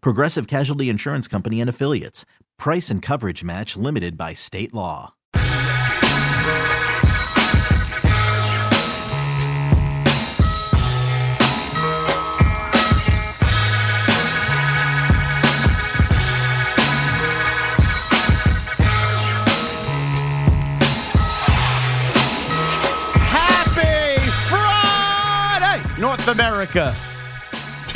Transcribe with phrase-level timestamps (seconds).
[0.00, 2.24] Progressive Casualty Insurance Company and Affiliates.
[2.58, 5.12] Price and coverage match limited by state law.
[23.28, 24.18] Happy
[24.48, 26.94] Friday, North America.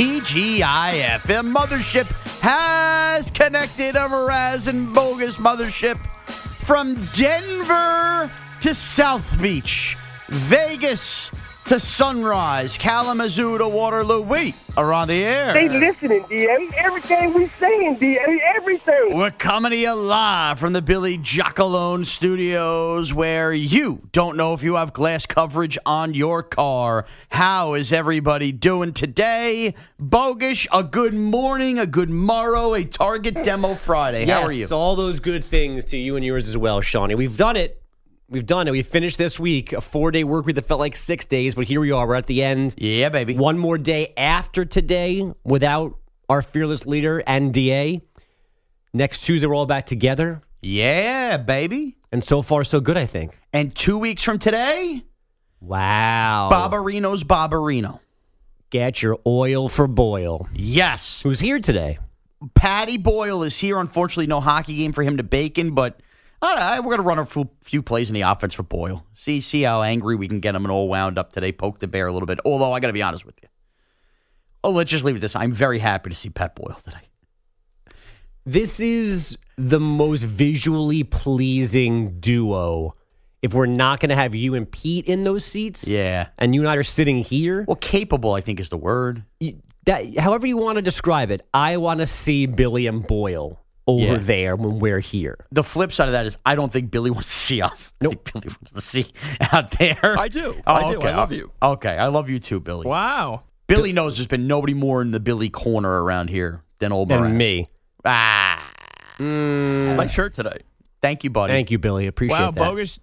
[0.01, 4.09] TGIF, mothership has connected a
[4.67, 5.99] and bogus mothership
[6.61, 8.31] from Denver
[8.63, 11.31] to South Beach, Vegas
[11.71, 14.23] to Sunrise, Kalamazoo to Waterloo.
[14.23, 15.53] We are on the air.
[15.53, 16.69] They listening, DA.
[16.77, 18.41] Everything we saying, DA.
[18.57, 19.17] Everything.
[19.17, 24.65] We're coming to you live from the Billy Jockalone studios where you don't know if
[24.65, 27.07] you have glass coverage on your car.
[27.29, 29.77] How is everybody doing today?
[30.03, 34.25] Bogish, a good morning, a good morrow, a Target Demo Friday.
[34.25, 34.63] How are you?
[34.63, 37.15] Yes, all those good things to you and yours as well, Shawnee.
[37.15, 37.80] We've done it.
[38.31, 38.71] We've done it.
[38.71, 41.65] We finished this week, a four day work week that felt like six days, but
[41.65, 42.07] here we are.
[42.07, 42.77] We're at the end.
[42.79, 43.37] Yeah, baby.
[43.37, 45.97] One more day after today without
[46.29, 48.01] our fearless leader and DA.
[48.93, 50.43] Next Tuesday, we're all back together.
[50.63, 51.97] Yeah, baby.
[52.13, 53.37] And so far, so good, I think.
[53.53, 55.05] And two weeks from today,
[55.61, 56.49] Wow.
[56.53, 58.01] Barbarino's Barbarino.
[58.71, 60.49] Get your oil for Boyle.
[60.55, 61.21] Yes.
[61.23, 61.99] Who's here today?
[62.55, 63.77] Patty Boyle is here.
[63.79, 66.01] Unfortunately, no hockey game for him to bacon, but
[66.43, 69.05] all right, we're going to run a few, few plays in the offense for Boyle.
[69.15, 71.53] See see how angry we can get him and all wound up today.
[71.53, 72.41] Poke the bear a little bit.
[72.45, 73.49] Although I got to be honest with you.
[74.65, 75.35] Oh, let's just leave it this.
[75.37, 76.99] I'm very happy to see Pat Boyle today.
[78.47, 82.93] This is the most visually pleasing duo.
[83.43, 86.29] If we're not going to have you and Pete in those seats, Yeah.
[86.39, 89.25] and you and I are sitting here, Well, capable, I think, is the word.
[89.41, 93.59] you- that however you want to describe it, I want to see Billy and Boyle
[93.87, 94.19] over Yeah.
[94.19, 95.47] there when we're here.
[95.51, 97.93] The flip side of that is I don't think Billy wants to see us.
[98.01, 99.07] No, think Billy wants to see
[99.53, 99.99] out there.
[100.19, 100.55] I do.
[100.67, 100.99] Oh, I do.
[100.99, 101.09] okay.
[101.11, 101.53] I love you.
[101.63, 101.97] Okay.
[101.97, 102.87] I love you too, Billy.
[102.87, 103.43] Wow.
[103.67, 107.21] Billy knows there's been nobody more in the Billy corner around here than old Than
[107.21, 107.33] Morass.
[107.37, 107.69] me.
[108.05, 108.67] Ah.
[109.19, 110.59] My shirt today.
[111.03, 111.53] Thank you, buddy.
[111.53, 112.07] Thank you, Billy.
[112.07, 112.59] Appreciate Wow, that.
[112.59, 112.99] bogus.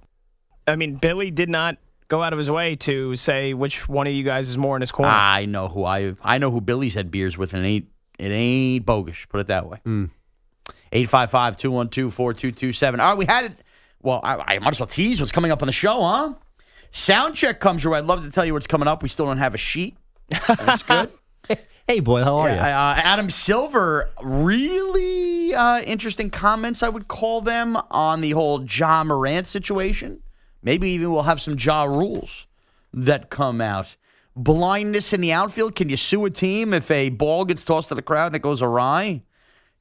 [0.67, 1.77] I mean, Billy did not
[2.09, 4.81] go out of his way to say which one of you guys is more in
[4.81, 5.11] his corner.
[5.11, 7.85] I know who I I know who Billy's had beers with, and it ain't
[8.19, 9.25] it ain't bogus.
[9.29, 9.79] Put it that way.
[9.85, 10.09] Mm.
[10.91, 12.99] 855-212-4227.
[12.99, 13.53] All right, we had it.
[14.01, 16.33] Well, I, I might as well tease what's coming up on the show, huh?
[16.91, 17.99] Sound check comes your way.
[17.99, 19.03] I'd love to tell you what's coming up.
[19.03, 19.97] We still don't have a sheet.
[20.29, 21.11] That's good.
[21.89, 22.55] Hey, boy, how are you?
[22.55, 29.05] Uh, Adam Silver, really uh, interesting comments, I would call them, on the whole Ja
[29.05, 30.21] Morant situation.
[30.61, 32.45] Maybe even we'll have some Ja rules
[32.91, 33.95] that come out.
[34.35, 35.75] Blindness in the outfield.
[35.75, 38.61] Can you sue a team if a ball gets tossed to the crowd that goes
[38.61, 39.23] awry?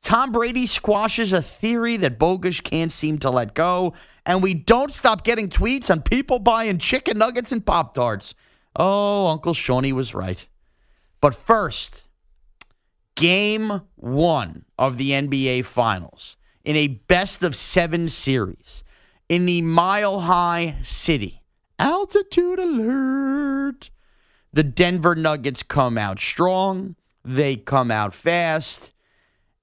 [0.03, 3.95] Tom Brady squashes a theory that Bogus can't seem to let go.
[4.25, 8.35] And we don't stop getting tweets on people buying chicken nuggets and Pop Tarts.
[8.75, 10.47] Oh, Uncle Shawnee was right.
[11.21, 12.07] But first,
[13.15, 18.85] game one of the NBA Finals in a best of seven series
[19.29, 21.43] in the Mile High City.
[21.79, 23.91] Altitude alert.
[24.53, 26.97] The Denver Nuggets come out strong.
[27.25, 28.93] They come out fast.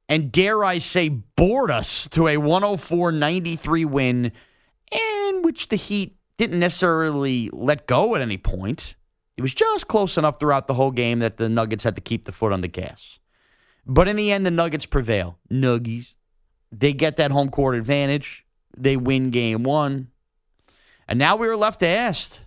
[0.09, 4.31] And dare I say, bored us to a 104 93 win,
[4.91, 8.95] in which the Heat didn't necessarily let go at any point.
[9.37, 12.25] It was just close enough throughout the whole game that the Nuggets had to keep
[12.25, 13.19] the foot on the gas.
[13.85, 15.39] But in the end, the Nuggets prevail.
[15.51, 16.13] Nuggies.
[16.71, 18.45] They get that home court advantage.
[18.77, 20.09] They win game one.
[21.07, 22.39] And now we are left to ask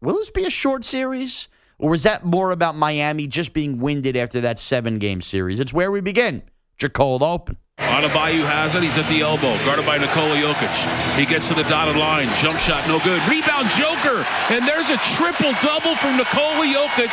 [0.00, 1.48] will this be a short series?
[1.80, 5.58] Or is that more about Miami just being winded after that seven game series?
[5.58, 6.42] It's where we begin.
[6.80, 7.56] your cold open.
[7.80, 8.84] Adebayo has it.
[8.84, 10.72] He's at the elbow, guarded by Nikola Jokic.
[11.16, 12.28] He gets to the dotted line.
[12.36, 13.16] Jump shot, no good.
[13.24, 14.20] Rebound, Joker.
[14.52, 17.12] And there's a triple double from Nikola Jokic,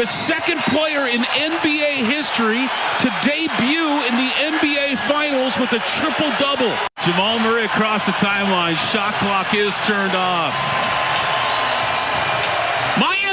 [0.00, 2.64] the second player in NBA history
[3.04, 6.72] to debut in the NBA Finals with a triple double.
[7.04, 8.76] Jamal Murray across the timeline.
[8.92, 10.56] Shot clock is turned off.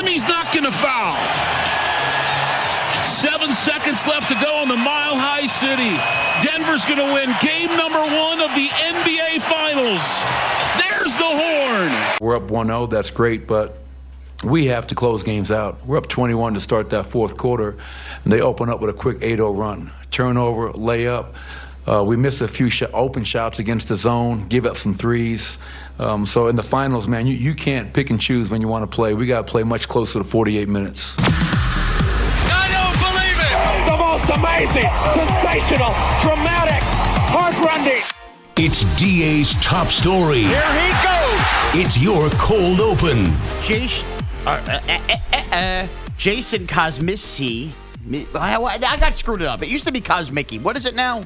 [0.04, 1.16] Miami's not going to foul.
[3.06, 5.96] Seven seconds left to go in the Mile High City.
[6.46, 10.04] Denver's going to win game number one of the NBA Finals.
[10.76, 12.18] There's the horn.
[12.20, 13.78] We're up 1 0, that's great, but
[14.44, 15.86] we have to close games out.
[15.86, 17.78] We're up 21 to start that fourth quarter,
[18.26, 19.90] and they open up with a quick 8 0 run.
[20.12, 21.28] Turnover, layup.
[21.88, 25.58] Uh, we miss a few sh- open shots against the zone, give up some threes.
[26.00, 28.84] Um, so in the finals, man, you, you can't pick and choose when you want
[28.90, 29.14] to play.
[29.14, 31.16] We got to play much closer to 48 minutes.
[31.20, 33.54] I don't believe it!
[33.88, 36.84] The most amazing, sensational, dramatic,
[37.30, 38.04] heartrending.
[38.58, 40.42] It's DA's top story.
[40.42, 41.86] Here he goes.
[41.86, 43.32] It's your cold open.
[43.62, 44.08] Jason,
[44.46, 45.88] uh, uh, uh, uh, uh,
[46.18, 47.72] Jason Cosmici.
[48.06, 49.62] Mi- I, I got screwed it up.
[49.62, 50.62] It used to be Cosmicky.
[50.62, 51.24] What is it now?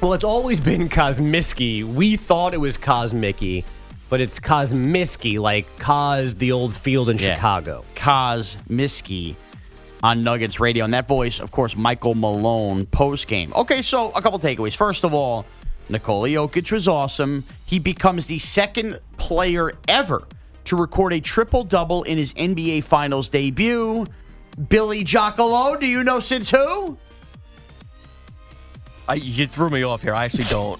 [0.00, 1.84] Well, it's always been Cosmiski.
[1.84, 3.64] We thought it was Cosmicky,
[4.12, 7.34] but it's Cosmiski, like Cos, the old field in Yeah.
[7.34, 7.82] Chicago.
[7.94, 9.36] Cosmiski
[10.02, 10.84] on Nuggets radio.
[10.84, 13.54] And that voice, of course, Michael Malone post game.
[13.56, 14.76] Okay, so a couple takeaways.
[14.76, 15.46] First of all,
[15.88, 17.44] Nikola Jokic was awesome.
[17.64, 20.24] He becomes the second player ever
[20.66, 24.06] to record a triple double in his NBA Finals debut.
[24.68, 26.98] Billy Joccolo, do you know since who?
[29.08, 30.14] I, you threw me off here.
[30.14, 30.78] I actually don't.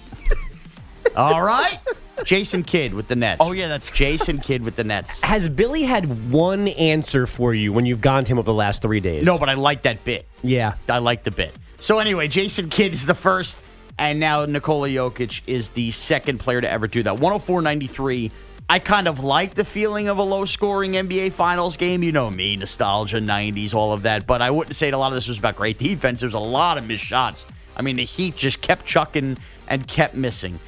[1.15, 1.79] All right.
[2.25, 3.39] Jason Kidd with the Nets.
[3.41, 5.21] Oh, yeah, that's- Jason Kidd with the Nets.
[5.21, 8.81] Has Billy had one answer for you when you've gone to him over the last
[8.81, 9.25] three days?
[9.25, 10.25] No, but I like that bit.
[10.43, 10.75] Yeah.
[10.87, 11.53] I like the bit.
[11.79, 13.57] So anyway, Jason Kidd is the first,
[13.97, 17.15] and now Nikola Jokic is the second player to ever do that.
[17.17, 18.31] 104-93.
[18.69, 22.01] I kind of like the feeling of a low-scoring NBA Finals game.
[22.01, 24.25] You know me, nostalgia, 90s, all of that.
[24.25, 26.21] But I wouldn't say a lot of this was about great defense.
[26.21, 27.45] There was a lot of missed shots.
[27.75, 29.37] I mean, the Heat just kept chucking
[29.67, 30.59] and kept missing.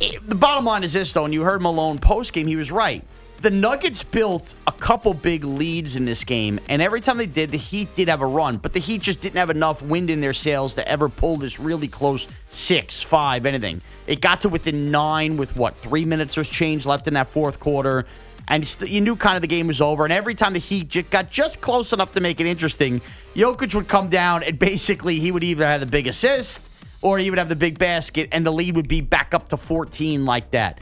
[0.00, 2.70] It- the bottom line is this, though, and you heard Malone post game, he was
[2.70, 3.04] right.
[3.40, 7.50] The Nuggets built a couple big leads in this game, and every time they did,
[7.50, 10.20] the Heat did have a run, but the Heat just didn't have enough wind in
[10.20, 13.80] their sails to ever pull this really close six, five, anything.
[14.06, 17.58] It got to within nine with what, three minutes or change left in that fourth
[17.58, 18.06] quarter,
[18.46, 20.04] and st- you knew kind of the game was over.
[20.04, 23.00] And every time the Heat j- got just close enough to make it interesting,
[23.34, 26.60] Jokic would come down, and basically he would either have the big assist
[27.02, 29.56] or he would have the big basket, and the lead would be back up to
[29.56, 30.78] 14 like that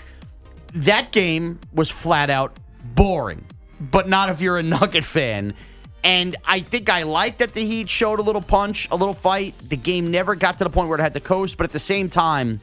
[0.74, 2.56] that game was flat out
[2.94, 3.44] boring,
[3.80, 5.54] but not if you're a Nugget fan.
[6.02, 9.54] And I think I like that the Heat showed a little punch, a little fight.
[9.68, 11.80] The game never got to the point where it had to coast, but at the
[11.80, 12.60] same time,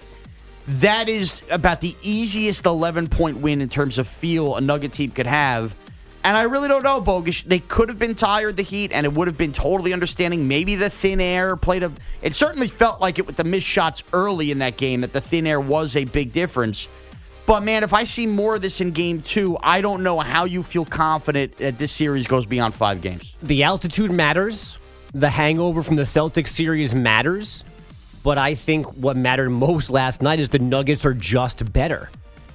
[0.68, 5.12] that is about the easiest 11 point win in terms of feel a Nugget team
[5.12, 5.76] could have.
[6.24, 7.44] And I really don't know, Bogish.
[7.44, 10.48] They could have been tired, the Heat, and it would have been totally understanding.
[10.48, 11.92] Maybe the thin air played a.
[12.22, 15.22] It certainly felt like it with the missed shots early in that game that the
[15.22, 16.88] thin air was a big difference.
[17.46, 20.44] But man, if I see more of this in game two, I don't know how
[20.44, 23.34] you feel confident that this series goes beyond five games.
[23.42, 24.78] The altitude matters.
[25.14, 27.64] The hangover from the Celtics series matters.
[28.22, 32.10] But I think what mattered most last night is the Nuggets are just better.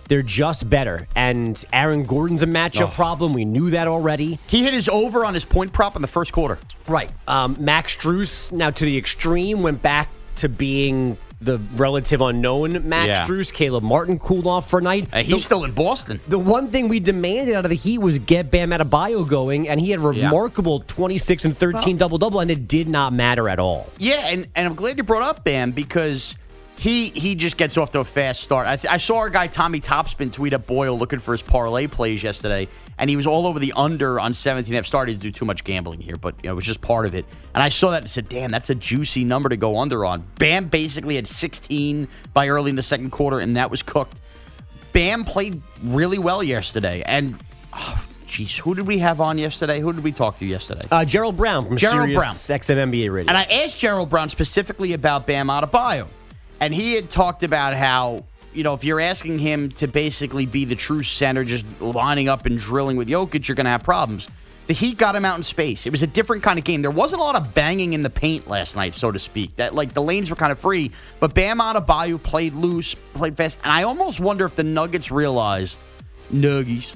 [0.08, 1.06] They're just better.
[1.16, 3.32] And Aaron Gordon's a matchup problem.
[3.32, 4.38] We knew that already.
[4.46, 6.58] He hit his over on his point prop in the first quarter.
[6.86, 7.10] Right.
[7.26, 13.08] Um, Max Strus, now to the extreme, went back to being the relative unknown Max
[13.08, 13.24] Yeah.
[13.26, 13.52] Strus.
[13.52, 15.08] Caleb Martin cooled off for a night.
[15.12, 16.20] Uh, he's The- still in Boston.
[16.28, 19.80] The one thing we demanded out of the Heat was get Bam Adebayo going, and
[19.80, 23.58] he had a remarkable 26 and 13 double double, and it did not matter at
[23.58, 23.88] all.
[23.98, 26.36] Yeah, and, and I'm glad you brought up Bam because
[26.82, 28.66] he he just gets off to a fast start.
[28.66, 31.86] I, th- I saw our guy Tommy Topspin tweet up Boyle looking for his parlay
[31.86, 32.66] plays yesterday,
[32.98, 34.74] and he was all over the under on 17.
[34.74, 37.06] I've started to do too much gambling here, but you know, it was just part
[37.06, 37.24] of it.
[37.54, 40.24] And I saw that and said, "Damn, that's a juicy number to go under on."
[40.40, 44.20] Bam basically had 16 by early in the second quarter, and that was cooked.
[44.92, 47.36] Bam played really well yesterday, and.
[47.72, 49.78] oh, Jeez, who did we have on yesterday?
[49.78, 50.80] Who did we talk to yesterday?
[50.90, 52.34] Uh, Gerald Brown from Gerald Sirius Brown.
[52.34, 53.28] XM NBA Radio.
[53.28, 56.06] And I asked Gerald Brown specifically about Bam Adebayo,
[56.62, 60.64] and he had talked about how you know if you're asking him to basically be
[60.64, 64.28] the true center, just lining up and drilling with Jokic, you're going to have problems.
[64.68, 65.86] The Heat got him out in space.
[65.86, 66.82] It was a different kind of game.
[66.82, 69.56] There wasn't a lot of banging in the paint last night, so to speak.
[69.56, 73.58] That like the lanes were kind of free, but Bam Adebayo played loose, played fast,
[73.64, 75.78] and I almost wonder if the Nuggets realized
[76.32, 76.94] Nuggies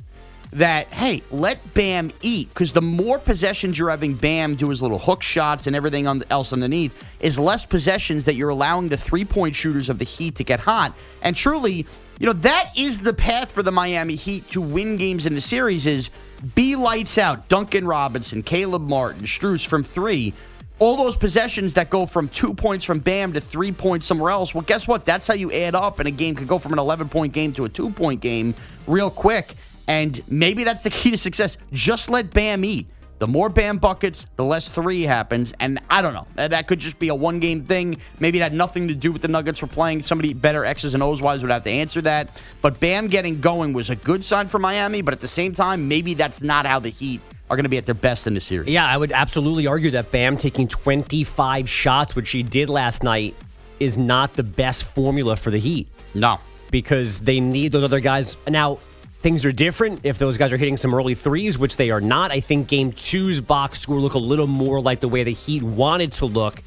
[0.56, 4.98] that hey, let Bam eat because the more possessions you're having Bam do his little
[4.98, 9.54] hook shots and everything else underneath is less possessions that you're allowing the three point
[9.54, 10.94] shooters of the Heat to get hot.
[11.20, 11.86] And truly,
[12.18, 15.42] you know that is the path for the Miami Heat to win games in the
[15.42, 15.84] series.
[15.84, 16.08] Is
[16.54, 17.48] be lights out.
[17.48, 20.32] Duncan Robinson, Caleb Martin, Strus from three.
[20.78, 24.54] All those possessions that go from two points from Bam to three points somewhere else.
[24.54, 25.06] Well, guess what?
[25.06, 27.52] That's how you add up, and a game could go from an 11 point game
[27.54, 28.54] to a two point game
[28.86, 29.54] real quick.
[29.88, 31.56] And maybe that's the key to success.
[31.72, 32.86] Just let Bam eat.
[33.18, 35.54] The more Bam buckets, the less three happens.
[35.58, 36.26] And I don't know.
[36.34, 37.96] That could just be a one game thing.
[38.20, 40.02] Maybe it had nothing to do with the Nuggets for playing.
[40.02, 42.28] Somebody better X's and O's wise would have to answer that.
[42.60, 45.00] But Bam getting going was a good sign for Miami.
[45.00, 47.78] But at the same time, maybe that's not how the Heat are going to be
[47.78, 48.68] at their best in the series.
[48.68, 53.34] Yeah, I would absolutely argue that Bam taking 25 shots, which he did last night,
[53.80, 55.88] is not the best formula for the Heat.
[56.12, 56.38] No.
[56.70, 58.36] Because they need those other guys.
[58.46, 58.78] Now,
[59.20, 62.30] things are different if those guys are hitting some early threes, which they are not.
[62.30, 65.62] I think game two's box score look a little more like the way the Heat
[65.62, 66.62] wanted to look,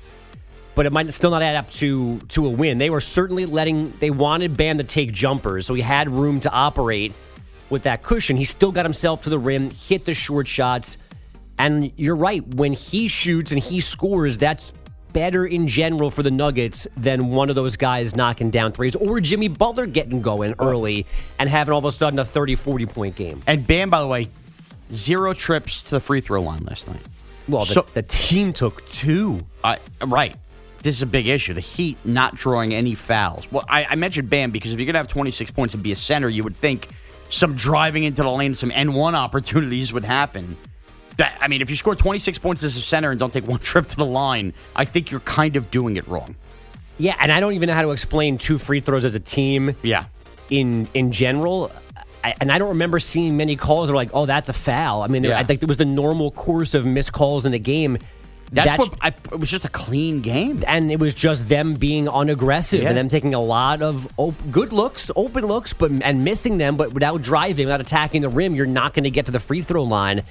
[0.76, 2.78] but it might still not add up to to a win.
[2.78, 6.52] They were certainly letting they wanted Bam to take jumpers, so he had room to
[6.52, 7.14] operate
[7.70, 8.36] with that cushion.
[8.36, 10.98] He still got himself to the rim, hit the short shots.
[11.58, 14.72] And you're right, when he shoots and he scores, that's
[15.14, 19.20] better in general for the Nuggets than one of those guys knocking down threes or
[19.20, 21.06] Jimmy Butler getting going early
[21.38, 23.42] and having all of a sudden a 30, 40 point game.
[23.48, 24.28] And Bam, by the way,
[24.94, 27.02] zero trips to the free throw line last night.
[27.48, 29.40] Well, the, So- the team took two.
[29.64, 30.36] Uh, right.
[30.82, 31.54] This is a big issue.
[31.54, 33.46] The Heat not drawing any fouls.
[33.52, 35.92] Well, I, I mentioned Bam because if you're going to have 26 points and be
[35.92, 36.88] a center, you would think
[37.30, 40.56] some driving into the lane, some and-one opportunities would happen.
[41.20, 43.60] That, I mean, if you score 26 points as a center and don't take one
[43.72, 46.36] trip to the line, I think you're kind of doing it wrong.
[46.98, 49.76] Yeah, and I don't even know how to explain two free throws as a team.
[49.84, 50.06] Yeah.
[50.50, 51.72] In in general,
[52.24, 55.04] I, and I don't remember seeing many calls that are like, "Oh, that's a foul."
[55.04, 55.38] I mean, Yeah.
[55.38, 57.98] I think it was the normal course of missed calls in the game.
[58.52, 60.64] That's, what I, it was just a clean game.
[60.66, 62.88] and it was just them being unaggressive Yeah.
[62.90, 66.76] and them taking a lot of op- good looks, open looks, but and missing them,
[66.76, 69.62] but without driving, without attacking the rim, you're not going to get to the free
[69.62, 70.24] throw line.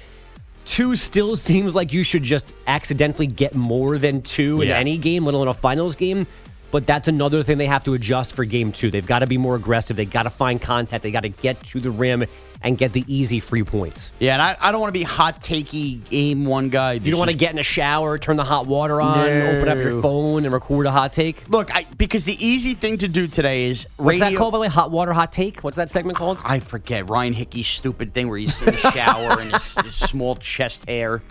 [0.69, 4.77] Two still seems like you should just accidentally get more than two in Yeah.
[4.77, 6.27] any game, let alone a finals game.
[6.71, 8.91] But that's another thing they have to adjust for game two.
[8.91, 9.97] They've got to be more aggressive.
[9.97, 11.03] They've got to find contact.
[11.03, 12.25] They got to get to the rim
[12.61, 14.11] and get the easy free points.
[14.19, 16.93] Yeah, and I, I don't want to be hot takey game one guy.
[16.93, 19.77] You don't want to get in a shower, turn the hot water on, open up
[19.77, 21.47] your phone, and record a hot take.
[21.49, 24.29] Look, I, because the easy thing to do today is What's radio.
[24.31, 24.67] that called, by the way?
[24.67, 25.61] Hot water, hot take?
[25.61, 26.41] What's that segment called?
[26.43, 30.35] I forget Ryan Hickey's stupid thing where he's in the shower and his, his small
[30.35, 31.23] chest hair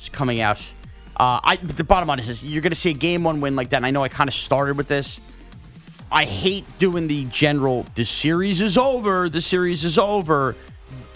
[0.00, 0.58] is coming out.
[1.22, 3.54] Uh, I the bottom line is this, you're going to see a game one win
[3.54, 3.76] like that.
[3.76, 5.20] And I know I kind of started with this.
[6.10, 7.86] I hate doing the general.
[7.94, 9.28] The series is over.
[9.28, 10.56] The series is over.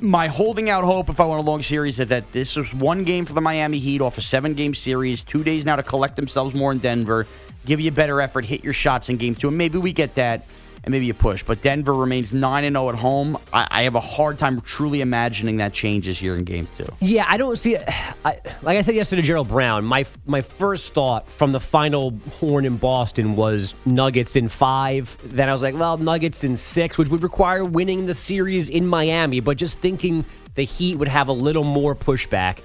[0.01, 3.03] My holding out hope, if I want a long series, is that this was one
[3.03, 5.25] game for the Miami Heat off a seven game series.
[5.25, 7.27] Two days now to collect themselves more in Denver,
[7.65, 10.15] give you a better effort, hit your shots in game two, and maybe we get
[10.15, 10.47] that,
[10.87, 11.43] and maybe a push.
[11.43, 13.37] But Denver remains nine and zero at home.
[13.53, 16.87] I, I have a hard time truly imagining that changes here in game two.
[17.01, 17.87] Yeah, I don't see it.
[18.25, 22.65] Like I said yesterday to Gerald Brown, my my first thought from the final horn
[22.65, 25.19] in Boston was Nuggets in five.
[25.25, 28.87] Then I was like, well, Nuggets in six, which would require winning the series in
[28.87, 29.41] Miami.
[29.41, 30.25] But just thinking
[30.55, 32.61] the Heat would have a little more pushback.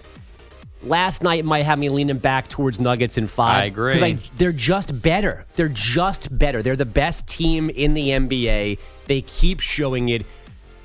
[0.84, 3.64] Last night might have me leaning back towards Nuggets in five.
[3.64, 3.94] I agree.
[3.94, 5.46] Because they're just better.
[5.56, 6.64] They're just better.
[6.64, 8.80] They're the best team in the NBA.
[9.06, 10.26] They keep showing it.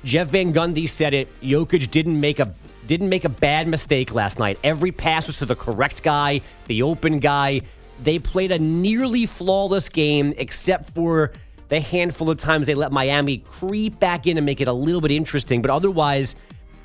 [0.03, 1.27] Jeff Van Gundy said it.
[1.41, 2.53] Jokic didn't make a
[2.85, 4.57] didn't make a bad mistake last night.
[4.63, 7.61] Every pass was to the correct guy, the open guy.
[8.01, 11.31] They played a nearly flawless game, except for
[11.69, 15.01] the handful of times they let Miami creep back in and make it a little
[15.01, 15.61] bit interesting.
[15.61, 16.35] But otherwise,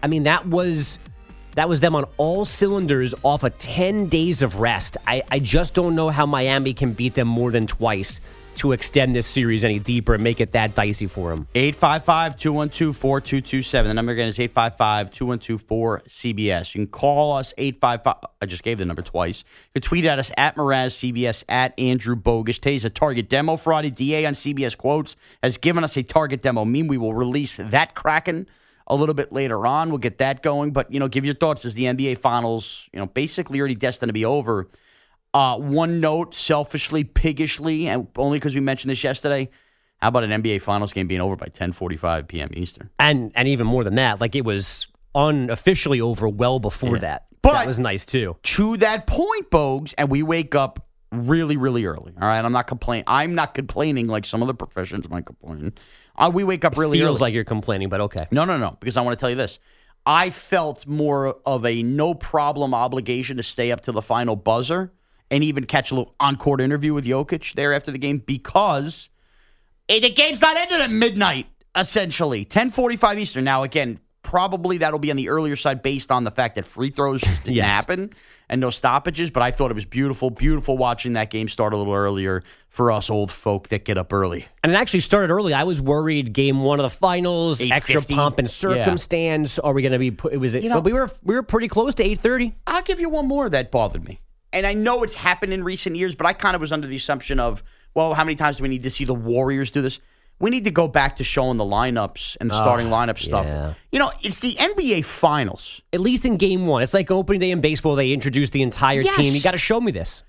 [0.02, 0.98] I mean, that was
[1.54, 4.96] that was them on all cylinders off of 10 days of rest.
[5.06, 8.20] I, I just don't know how Miami can beat them more than twice
[8.56, 11.48] to extend this series any deeper and make it that dicey for them.
[11.54, 13.88] 855 212 4227.
[13.88, 16.74] The number again is 855 212 4CBS.
[16.74, 18.30] You can call us 855.
[18.40, 19.44] I just gave the number twice.
[19.74, 22.58] You can tweet at us at Mraz CBS, at Andrew Bogus.
[22.58, 23.90] Today's a Target demo Friday.
[23.90, 26.64] DA on CBS Quotes has given us a Target demo.
[26.64, 28.46] Mean we will release that Kraken
[28.92, 29.88] a little bit later on.
[29.88, 30.72] We'll get that going.
[30.72, 34.08] But, you know, give your thoughts as the NBA Finals, you know, basically already destined
[34.10, 34.68] to be over.
[35.34, 39.48] Uh, one note, selfishly, piggishly, and only because we mentioned this yesterday.
[39.96, 42.50] How about an NBA Finals game being over by 10:45 p.m.
[42.52, 42.90] Eastern?
[42.98, 47.00] And and even more than that, like it was unofficially over well before Yeah.
[47.00, 47.26] that.
[47.40, 48.36] But- that was nice too.
[48.42, 52.12] To that point, Bogues, and we wake up really, really early.
[52.20, 53.04] All right, I'm not complaining.
[53.06, 55.72] I'm not complaining like some of the professions might complain.
[56.16, 57.20] Uh, we wake up really It Feels early.
[57.20, 58.26] like you're complaining, but okay.
[58.30, 58.76] No, no, no.
[58.80, 59.58] Because I want to tell you this.
[60.04, 64.92] I felt more of a no problem obligation to stay up to the final buzzer
[65.30, 69.08] and even catch a little on court interview with Jokic there after the game because
[69.88, 72.40] the game's not ended at midnight, essentially.
[72.40, 73.44] 1045 Eastern.
[73.44, 74.00] Now, again,
[74.32, 77.44] probably that'll be on the earlier side based on the fact that free throws just
[77.44, 77.66] didn't Yes.
[77.66, 78.14] happen
[78.48, 79.30] and no stoppages.
[79.30, 82.90] But I thought it was beautiful, beautiful watching that game start a little earlier for
[82.90, 84.46] us old folk that get up early.
[84.64, 85.52] And it actually started early.
[85.52, 88.52] I was worried game one of the finals, extra pomp and Yeah.
[88.52, 89.58] circumstance.
[89.58, 90.10] Are we going to be?
[90.10, 90.54] Put, it was.
[90.54, 92.54] You know- but we were we were pretty close to eight thirty.
[92.66, 94.20] I'll give you one more that bothered me.
[94.54, 96.96] And I know it's happened in recent years, but I kind of was under the
[96.96, 97.62] assumption of,
[97.94, 99.98] well, how many times do we need to see the Warriors do this?
[100.38, 103.46] We need to go back to showing the lineups and the starting ah, lineup stuff.
[103.46, 103.74] yeah.
[103.92, 105.80] You know, it's the NBA Finals.
[105.92, 107.94] At least in game one, it's like opening day in baseball.
[107.94, 109.14] They introduce the entire Yes.
[109.16, 109.34] team.
[109.34, 110.24] You got to show me this.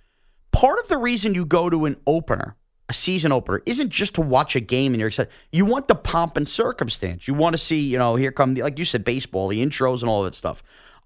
[0.51, 2.55] Part of the reason you go to an opener,
[2.89, 5.31] a season opener, isn't just to watch a game and you're excited.
[5.51, 7.27] You want the pomp and circumstance.
[7.27, 10.01] You want to see, you know, here come, the, like you said, baseball, the intros
[10.01, 10.61] and all that stuff.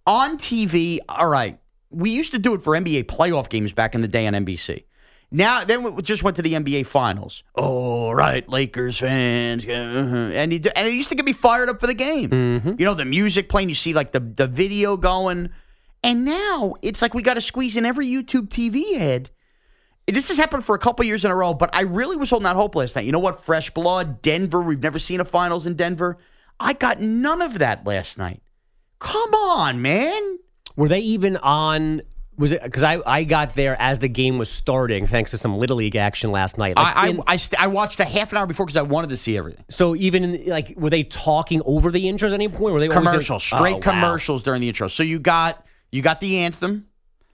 [0.06, 1.58] On TV, all right,
[1.92, 4.84] we used to do it for NBA playoff games back in the day on NBC.
[5.30, 7.44] Now, then we just went to the NBA Finals.
[7.54, 11.82] All right, Lakers fans, uh, and he, and it used to get me fired up
[11.82, 12.30] for the game.
[12.80, 15.50] You know, the music playing, you see like the the video going,
[16.02, 19.30] and now it's like we got to squeeze in every YouTube TV ad.
[20.08, 22.46] This has happened for a couple years in a row, but I really was holding
[22.48, 23.04] out hope last night.
[23.04, 23.44] You know what?
[23.44, 24.62] Fresh blood, Denver.
[24.62, 26.18] We've never seen a finals in Denver.
[26.58, 28.42] I got none of that last night.
[29.00, 30.40] Come on, man.
[30.78, 32.04] Were they even on?
[32.38, 35.58] Was it because I, I got there as the game was starting, thanks to some
[35.58, 36.78] little league action last night.
[36.78, 38.84] Like, I, in- I, I, st- I watched a half an hour before because I
[38.84, 39.66] wanted to see everything.
[39.70, 42.74] so even in, like, were they talking over the intros at any point?
[42.74, 43.80] Were they Commercials, Oh, straight wow.
[43.82, 44.88] commercials during the intro.
[44.88, 46.88] So you got you got the anthem.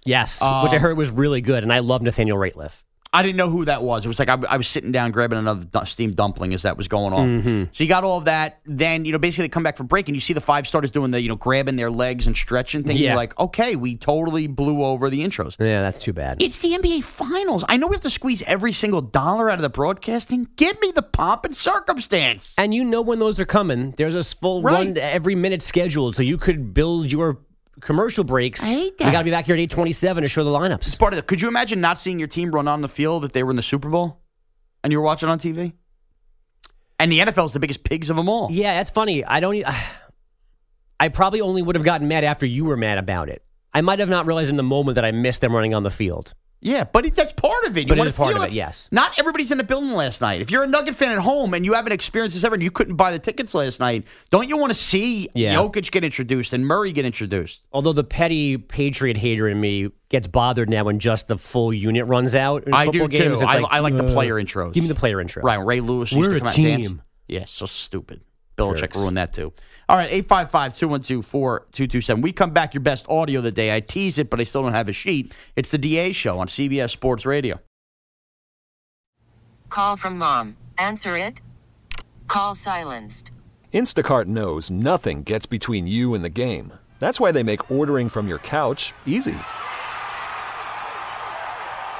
[0.06, 2.82] Yes, Um, which I heard was really good, and I love Nathaniel Rateliff.
[3.14, 4.04] I didn't know who that was.
[4.06, 6.78] It was like I, I was sitting down grabbing another du- steamed dumpling as that
[6.78, 7.28] was going off.
[7.28, 7.66] Mm-hmm.
[7.72, 8.60] So you got all of that.
[8.66, 10.90] Then you know basically they come back from break and you see the five starters
[10.92, 12.98] doing the you know grabbing their legs and stretching thing.
[12.98, 13.10] Yeah.
[13.10, 15.56] You're like, okay, we totally blew over the intros.
[15.60, 16.42] Yeah, that's too bad.
[16.42, 17.64] It's the NBA Finals.
[17.70, 20.48] I know we have to squeeze every single dollar out of the broadcasting.
[20.56, 22.54] Give me the pomp and circumstance.
[22.58, 23.94] And you know when those are coming.
[23.98, 24.88] There's a full Right.
[24.88, 27.40] run every minute scheduled, so you could build your
[27.86, 28.62] commercial breaks.
[28.64, 29.12] I hate We that.
[29.12, 30.88] got to be back here at 827 to show the lineups.
[30.88, 31.28] It's part of it.
[31.28, 33.56] Could you imagine not seeing your team run on the field if they were in
[33.56, 34.20] the Super Bowl
[34.84, 35.74] and you were watching on TV?
[37.00, 38.50] And the NFL is the biggest pigs of them all.
[38.52, 39.24] Yeah, that's funny.
[39.26, 39.64] I don't.
[41.00, 43.44] I probably only would have gotten mad after you were mad about it.
[43.74, 45.90] I might have not realized in the moment that I missed them running on the
[45.90, 46.34] field.
[46.64, 47.82] Yeah, but it, that's part of it.
[47.90, 48.88] You But it part feel of it, yes.
[48.92, 50.42] Not everybody's in the building last night.
[50.42, 52.72] If you're a Nugget fan at home and you haven't experienced this ever and you
[52.72, 55.56] couldn't buy the tickets last night, don't you want to see Yeah.
[55.56, 57.62] Jokic get introduced and Murray get introduced?
[57.74, 62.06] Although the petty Patriot hater in me gets bothered now when just the full unit
[62.08, 62.64] runs out.
[62.66, 63.40] In I do games.
[63.40, 63.46] too.
[63.46, 64.74] I like, I like the uh, player intros.
[64.74, 65.44] Give me the player intro.
[65.44, 66.82] Right, Ray Lewis used We're to a come out and dance.
[66.88, 67.02] team.
[67.28, 68.22] Yeah, so stupid.
[68.58, 69.54] Belichick ruined that too.
[69.90, 72.22] All right, 855-212-4227.
[72.22, 73.76] We come back, your best audio of the day.
[73.76, 75.34] I tease it, but I still don't have a sheet.
[75.56, 77.60] It's the DA show on CBS Sports Radio.
[79.70, 80.56] Call from mom.
[80.78, 81.42] Answer it.
[82.28, 83.32] Call silenced.
[83.74, 86.74] Instacart knows nothing gets between you and the game.
[87.00, 89.36] That's why they make ordering from your couch easy.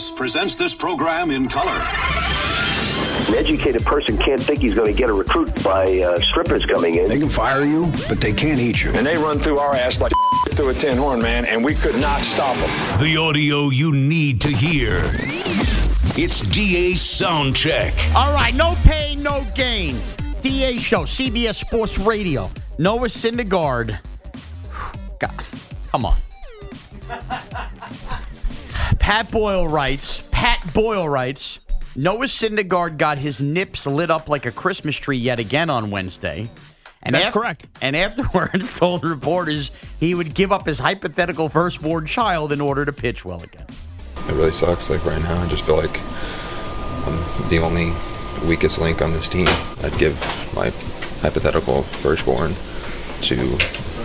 [0.00, 1.80] CBS presents this program in color.
[3.28, 6.96] An educated person can't think he's going to get a recruit by uh, strippers coming
[6.96, 7.08] in.
[7.08, 8.90] They can fire you, but they can't eat you.
[8.92, 10.12] And they run through our ass like
[10.50, 13.00] through a tin horn, man, and we could not stop them.
[13.00, 15.00] The audio you need to hear.
[16.16, 18.14] It's DA Soundcheck.
[18.14, 19.96] All right, no pain, no gain.
[20.40, 22.50] DA show, CBS Sports Radio.
[22.78, 23.98] Noah Syndergaard.
[25.18, 25.44] God,
[25.90, 26.16] come on.
[29.10, 31.58] Pat Boyle writes, Pat Boyle writes,
[31.96, 36.48] Noah Syndergaard got his nips lit up like a Christmas tree yet again on Wednesday.
[37.02, 37.66] And That's af- correct.
[37.82, 42.92] And afterwards told reporters he would give up his hypothetical firstborn child in order to
[42.92, 43.66] pitch well again.
[44.28, 44.88] It really sucks.
[44.88, 46.00] Like right now, I just feel like
[47.04, 47.92] I'm the only
[48.46, 49.48] weakest link on this team.
[49.82, 50.20] I'd give
[50.54, 50.70] my
[51.20, 52.54] hypothetical firstborn
[53.22, 53.58] to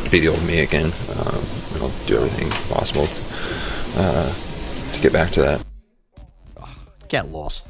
[0.10, 0.91] be the old me again.
[1.15, 3.22] Um, and I'll do everything possible to,
[4.02, 4.34] uh,
[4.95, 5.65] to get back to that.
[7.08, 7.67] Get lost.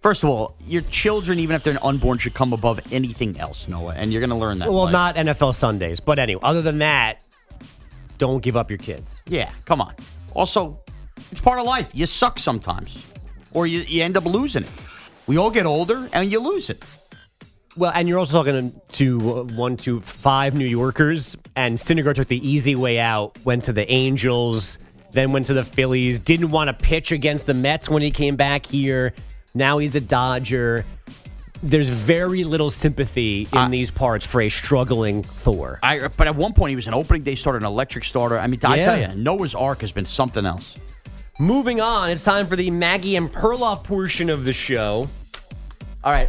[0.00, 3.94] First of all, your children, even if they're unborn, should come above anything else, Noah.
[3.96, 4.72] And you're going to learn that.
[4.72, 4.92] Well, life.
[4.92, 6.40] not NFL Sundays, but anyway.
[6.42, 7.22] Other than that,
[8.18, 9.20] don't give up your kids.
[9.26, 9.94] Yeah, come on.
[10.34, 10.80] Also,
[11.30, 11.88] it's part of life.
[11.92, 13.12] You suck sometimes,
[13.52, 14.70] or you, you end up losing it.
[15.26, 16.82] We all get older and you lose it.
[17.76, 22.26] Well, and you're also talking to uh, one to five New Yorkers, and Syndergaard took
[22.26, 24.78] the easy way out, went to the Angels,
[25.12, 28.36] then went to the Phillies, didn't want to pitch against the Mets when he came
[28.36, 29.14] back here.
[29.54, 30.84] Now he's a Dodger.
[31.62, 35.80] There's very little sympathy in these parts for a struggling Thor.
[35.82, 38.38] I, but at one point, he was an opening day starter, an electric starter.
[38.38, 38.84] I mean, I Yeah.
[38.84, 40.76] tell you, Noah's Ark has been something else.
[41.40, 45.08] Moving on, it's time for the Maggie and Perloff portion of the show.
[46.04, 46.28] All right,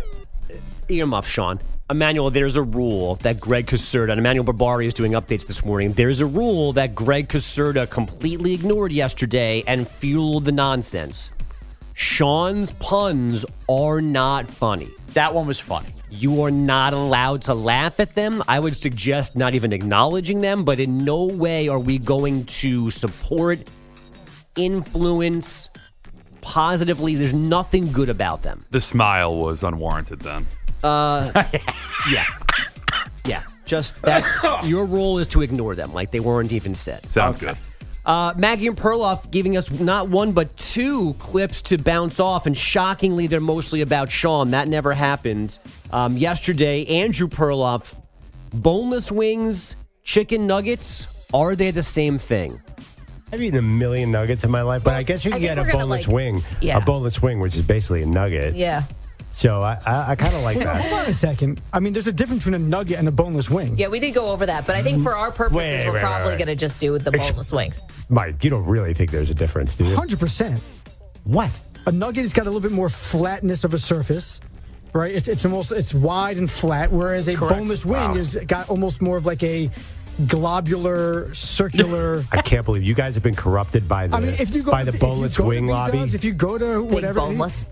[0.88, 1.60] ear muff, Sean.
[1.92, 5.92] Emmanuel, there's a rule that Greg Caserta and Emmanuel Berbari is doing updates this morning.
[5.94, 11.32] There's a rule that Greg Caserta completely ignored yesterday and fueled the nonsense.
[11.96, 14.90] Sean's puns are not funny.
[15.14, 15.90] That one was funny.
[16.12, 18.44] You are not allowed to laugh at them.
[18.48, 22.92] I would suggest not even acknowledging them, but in no way are we going to
[22.92, 23.60] support,
[24.56, 25.70] influence
[26.42, 27.16] positively.
[27.16, 28.64] There's nothing good about them.
[28.70, 30.46] The smile was unwarranted then.
[30.84, 31.44] Uh,
[32.12, 32.26] yeah.
[33.26, 33.44] Yeah.
[33.66, 34.28] Just that's
[34.66, 37.02] your role is to ignore them like they weren't even said.
[37.10, 37.56] Sounds good.
[38.06, 42.58] Uh, Maggie and Perloff giving us not one but two clips to bounce off, and
[42.58, 44.52] shockingly, they're mostly about Sean.
[44.52, 45.60] That never happened.
[45.92, 47.94] Um, yesterday, Andrew Perloff,
[48.52, 52.60] boneless wings, chicken nuggets, are they the same thing?
[53.32, 55.50] I've eaten a million nuggets in my life, but I guess you I can think
[55.52, 56.42] get a we're gonna, boneless like- wing.
[56.62, 56.78] Yeah.
[56.80, 58.56] A boneless wing, which is basically a nugget.
[58.56, 58.84] Yeah.
[59.40, 60.82] So I, I, I kind of like Wait, that.
[60.82, 61.62] Hold on a second.
[61.72, 63.78] I mean, there's a difference between a nugget and a boneless wing.
[63.78, 66.02] Yeah, we did go over that, but I think for our purposes, Wait, we're wait,
[66.02, 67.82] probably going to just do with the boneless wings.
[68.10, 69.96] Mike, you don't really think there's a difference, do you?
[69.96, 70.62] Hundred percent.
[71.24, 71.50] What?
[71.88, 74.42] A nugget has got a little bit more flatness of a surface,
[74.92, 75.16] right?
[75.16, 77.56] It's it's almost it's wide and flat, whereas a Correct.
[77.56, 78.16] boneless wing Wow.
[78.16, 79.70] is got almost more of like a
[80.28, 82.24] globular, circular.
[82.32, 84.72] I can't believe you guys have been corrupted by the I mean, if you go
[84.72, 85.98] by the if you boneless go wing lobby.
[86.00, 87.22] Dogs, if you go to whatever,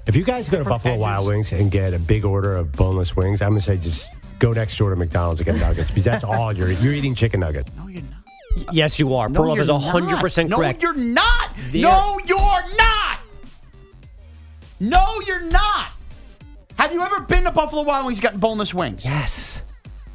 [0.06, 3.16] If you guys go to Buffalo Wild Wings and get a big order of boneless
[3.16, 6.24] wings, I'm gonna say just go next door to McDonald's and get nuggets because that's
[6.24, 7.70] all you're you're eating chicken nuggets.
[8.72, 9.30] Yes, you are.
[9.30, 10.58] No, Perloff you're is 100% not.
[10.58, 10.82] correct.
[10.82, 11.50] No, you're not.
[11.70, 13.20] There- No, you're not.
[14.80, 15.88] No, you're not.
[16.78, 19.04] Have you ever been to Buffalo Wild Wings and gotten boneless wings?
[19.04, 19.62] Yes.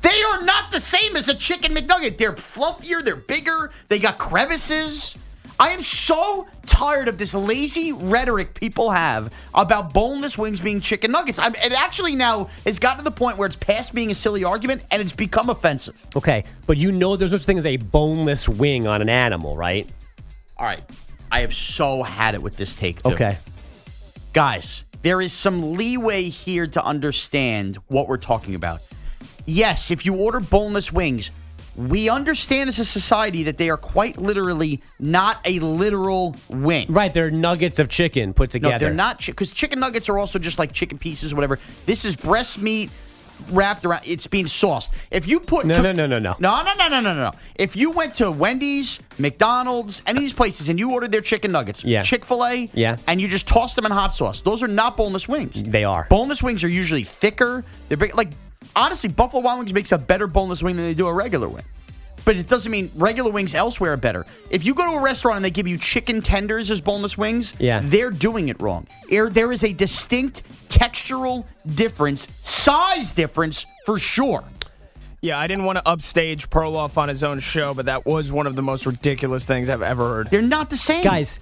[0.03, 2.19] They are not the same as a chicken McNugget.
[2.19, 5.17] They're fluffier, they're bigger, they got crevices.
[5.61, 11.13] I am so tired of this lazy rhetoric people have about boneless wings being chicken
[11.13, 11.39] nuggets.
[11.39, 14.43] I'm, it actually now has gotten to the point where it's past being a silly
[14.43, 15.95] argument and it's become offensive.
[16.17, 19.89] Okay, but you know there's such thing as a boneless wing on an animal, right?
[20.57, 20.83] All right.
[21.31, 23.13] I have so had it with this take, too.
[23.13, 23.39] Okay.
[24.33, 28.81] Guys, there is some leeway here to understand what we're talking about.
[29.47, 31.31] Yes, if you order boneless wings,
[31.77, 36.87] we understand as a society that they are quite literally not a literal wing.
[36.93, 38.75] Right, they're nuggets of chicken put together.
[38.75, 41.59] No, they're not because chicken nuggets are also just like chicken pieces, or whatever.
[41.87, 42.91] This is breast meat
[43.51, 44.03] wrapped around.
[44.05, 44.91] It's being sauced.
[45.11, 46.37] If you put No, took- no, no, no, no.
[46.39, 47.33] no, no, no, no, no, no.
[47.57, 51.51] If you went to Wendy's, McDonald's, any of these places, and you ordered their chicken
[51.51, 52.03] nuggets, Yeah.
[52.03, 52.97] Chick Fil A, Yeah.
[53.09, 55.55] and you just tossed them in hot sauce, those are not boneless wings.
[55.57, 56.07] They are.
[56.11, 57.65] Boneless wings are usually thicker.
[57.89, 58.15] They're big.
[58.15, 58.29] Like
[58.77, 61.65] honestly, Buffalo Wild Wings makes a better boneless wing than they do a regular wing.
[62.25, 64.25] But it doesn't mean regular wings elsewhere are better.
[64.49, 67.53] If you go to a restaurant and they give you chicken tenders as boneless wings,
[67.59, 67.81] Yeah.
[67.83, 68.87] they're doing it wrong.
[69.11, 74.45] There, there is a distinct textural difference, size difference for sure.
[75.21, 78.47] Yeah, I didn't want to upstage Perloff on his own show, but that was one
[78.47, 80.31] of the most ridiculous things I've ever heard.
[80.31, 81.03] They're not the same.
[81.03, 81.41] Guys,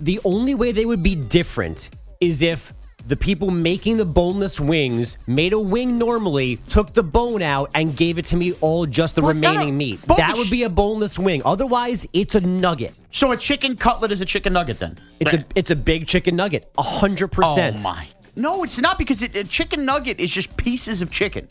[0.00, 2.72] the only way they would be different is if
[3.08, 7.96] the people making the boneless wings made a wing normally, took the bone out, and
[7.96, 9.50] gave it to me all just the Well, no, no.
[9.52, 10.06] remaining meat.
[10.06, 11.40] Boneless- That would be a boneless wing.
[11.44, 12.94] Otherwise, it's a nugget.
[13.10, 14.98] So a chicken cutlet is a chicken nugget then?
[15.20, 17.78] It's a it's a big chicken nugget, a hundred oh, percent.
[17.80, 18.06] Oh my!
[18.36, 21.48] No, it's not because it, a chicken nugget is just pieces of chicken.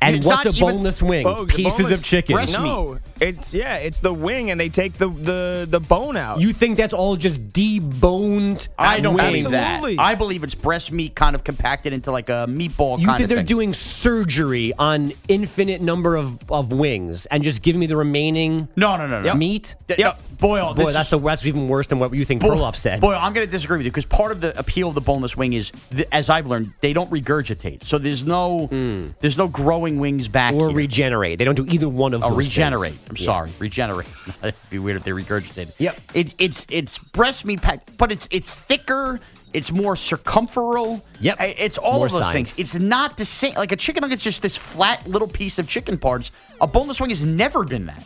[0.00, 1.26] And It's what's a boneless wing?
[1.26, 2.34] Oh, Bogues, Pieces boneless of chicken.
[2.34, 6.40] breast No, it's yeah, it's the wing, and they take the the the bone out.
[6.40, 8.68] You think that's all just deboned?
[8.78, 9.26] I don't wing?
[9.26, 9.74] believe that.
[9.74, 9.98] Absolutely.
[9.98, 13.24] I believe it's breast meat kind of compacted into like a meatball You kind think
[13.24, 13.46] of they're thing.
[13.46, 18.96] doing surgery on infinite number of, of wings and just giving me the remaining no,
[18.96, 19.34] no, no, no.
[19.34, 19.74] meat?
[19.88, 22.50] Th- no, Boyle, Boy, that's is- the that's even worse than what you think Boy-
[22.50, 23.00] Perloff said.
[23.00, 25.36] Boy, I'm going to disagree with you because part of the appeal of the boneless
[25.36, 27.84] wing is, th- as I've learned, they don't regurgitate.
[27.84, 29.08] So there's no hmm.
[29.20, 30.76] there's no growing wings back or here.
[30.76, 31.38] regenerate.
[31.38, 32.36] They don't do either one of those.
[32.36, 32.92] regenerate.
[32.94, 33.07] things.
[33.08, 33.24] I'm Yeah.
[33.24, 34.06] sorry, regenerate.
[34.42, 35.78] It'd be weird if they regurgitated.
[35.80, 35.98] Yep.
[36.14, 39.20] It, it's it's breast meat packed, but it's it's thicker.
[39.54, 41.02] It's more circumferal.
[41.20, 41.36] Yep.
[41.40, 42.54] It's all More of those science.
[42.54, 42.74] things.
[42.74, 43.54] It's not the same.
[43.54, 46.30] Like a chicken nugget's just this flat little piece of chicken parts.
[46.60, 48.04] A boneless wing has never been that.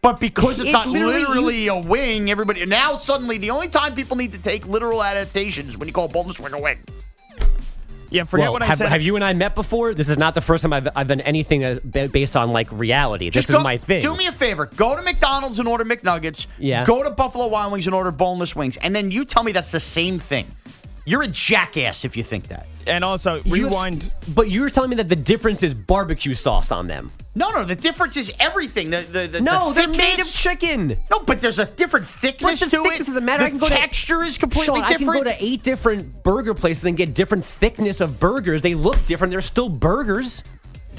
[0.00, 3.96] But because it's It not literally- literally a wing, everybody now suddenly the only time
[3.96, 6.78] people need to take literal adaptations is when you call a boneless wing a wing.
[8.10, 8.88] Yeah, forget Well, what I have, said.
[8.88, 9.94] have you and I met before?
[9.94, 13.30] This is not the first time I've, I've done anything uh, based on like reality.
[13.30, 14.02] Just this go, is my thing.
[14.02, 14.66] Do me a favor.
[14.66, 16.46] Go to McDonald's and order McNuggets.
[16.58, 16.84] Yeah.
[16.84, 18.76] Go to Buffalo Wild Wings and order boneless wings.
[18.78, 20.46] And then you tell me that's the same thing.
[21.04, 22.66] You're a jackass if you think that.
[22.88, 24.10] And also You have- rewind.
[24.34, 27.12] but you're telling me that the difference is barbecue sauce on them.
[27.34, 28.90] No, no, the difference is everything.
[28.90, 30.96] The, the, the, No, the they're made of chicken.
[31.10, 33.06] No, but there's a different thickness But the to thickness it.
[33.06, 33.42] doesn't matter.
[33.44, 36.24] The I can go to- texture is completely Sean, I can go to eight different
[36.24, 38.62] burger places and get different thickness of burgers.
[38.62, 39.30] They look different.
[39.30, 40.42] They're still burgers.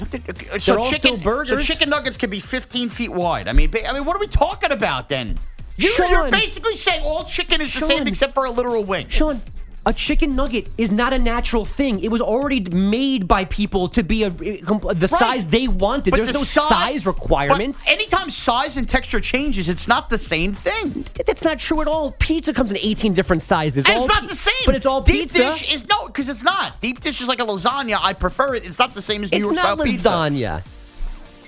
[0.00, 1.48] Uh, so all chicken, still burgers.
[1.50, 3.48] So chicken nuggets can be 15 feet wide.
[3.48, 5.38] I mean, I mean, what are we talking about then?
[5.76, 9.08] You, you're basically saying all chicken is the same except for a literal wing.
[9.08, 9.40] Sean,
[9.86, 12.00] a chicken nugget is not a natural thing.
[12.00, 16.10] It was already made by people to be a, the size they wanted.
[16.10, 17.84] But There's the no size- size requirements.
[17.84, 21.06] But anytime size and texture changes, it's not the same thing.
[21.26, 22.12] That's not true at all.
[22.18, 23.86] Pizza comes in 18 different sizes.
[23.86, 24.52] And All it's not the same.
[24.66, 25.38] But it's all deep pizza.
[25.38, 26.80] dish is no, because it's not.
[26.80, 27.98] Deep dish is like a lasagna.
[28.02, 28.66] I prefer it.
[28.66, 29.94] It's not the same as New It's York style pizza.
[29.94, 30.62] It's not lasagna.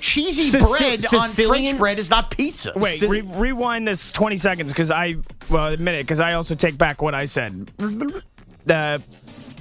[0.02, 2.72] Cheesy bread on French bread is not pizza.
[2.74, 5.14] Wait, re- rewind this 20 seconds because I,
[5.48, 7.70] well, admit it, because I also take back what I said.
[8.66, 9.00] The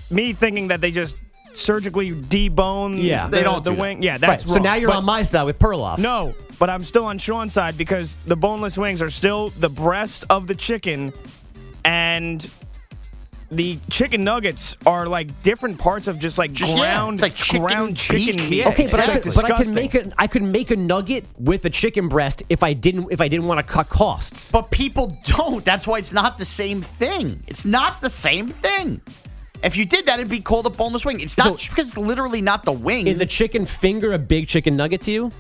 [0.09, 1.15] me thinking that they just
[1.53, 3.27] surgically debone Yeah.
[3.27, 3.81] the, They don't the do that.
[3.81, 4.01] wing.
[4.01, 5.99] Yeah, that's Right, so now you're But- on my side with Perloff.
[5.99, 10.23] No, but I'm still on Sean's side because the boneless wings are still the breast
[10.29, 11.13] of the chicken,
[11.85, 12.47] and
[13.51, 17.35] the chicken nuggets are like different parts of just like Just- yeah, ground, it's like
[17.35, 18.57] chicken ground chicken beak, meat.
[18.59, 19.75] yeah, Okay, but I, It's could, but I could disgusting.
[19.75, 23.19] make a I could make a nugget with a chicken breast if I didn't if
[23.21, 24.49] I didn't want to cut costs.
[24.51, 25.63] But people don't.
[25.65, 27.43] That's why it's not the same thing.
[27.47, 29.01] It's not the same thing.
[29.63, 31.19] If you did that, it'd be called a boneless wing.
[31.19, 33.05] It's not So- because it's literally not the wing.
[33.05, 35.31] Is a chicken finger a big chicken nugget to you?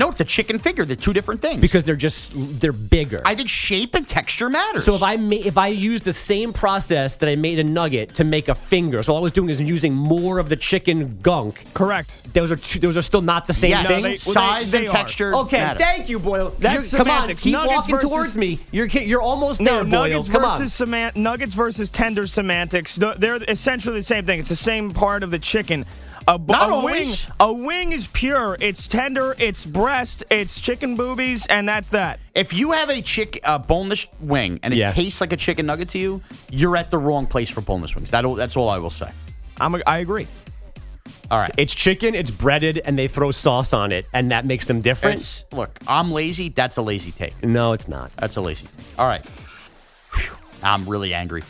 [0.00, 0.84] No, it's a chicken finger.
[0.84, 1.60] They're two different things.
[1.60, 3.22] Because they're just they're bigger.
[3.24, 4.84] I think shape and texture matters.
[4.84, 8.14] So if I ma- if I use the same process that I made a nugget
[8.16, 11.18] to make a finger, so all I was doing is using more of the chicken
[11.22, 11.62] gunk.
[11.74, 12.32] Correct.
[12.34, 14.02] Those are two, those are still not the same Yeah, thing.
[14.02, 14.92] they- well, Size and are.
[14.92, 15.34] texture.
[15.36, 15.78] Okay, matter.
[15.78, 16.54] thank you, Boyle.
[16.58, 17.42] That's You're- come on, semantics.
[17.42, 18.58] keep Nuggets walking versus- towards me.
[18.72, 19.90] You're you're almost No, there, Boyle.
[20.08, 20.58] nuggets Come on.
[20.60, 22.96] versus seman- nuggets versus tender semantics.
[22.96, 24.38] th- They're essentially the same thing.
[24.40, 25.84] It's the same part of the chicken.
[26.28, 27.08] A, b- Not a always.
[27.26, 28.56] wing, a wing is pure.
[28.60, 29.34] It's tender.
[29.38, 30.22] It's breast.
[30.30, 32.20] It's chicken boobies, and that's that.
[32.34, 34.92] If you have a chick uh, boneless wing and it Yeah.
[34.92, 38.10] tastes like a chicken nugget to you, you're at the wrong place for boneless wings.
[38.10, 39.10] That that's all I will say.
[39.60, 39.74] I'm.
[39.74, 40.26] A, I agree.
[41.30, 41.54] All right.
[41.56, 45.20] It's chicken, it's breaded, and they throw sauce on it, and that makes them different.
[45.20, 46.48] It's, look, I'm lazy.
[46.48, 47.42] That's a lazy take.
[47.44, 48.14] no, it's not.
[48.16, 48.98] That's a lazy take.
[48.98, 49.24] All right.
[50.14, 50.32] Whew.
[50.62, 51.42] I'm really angry.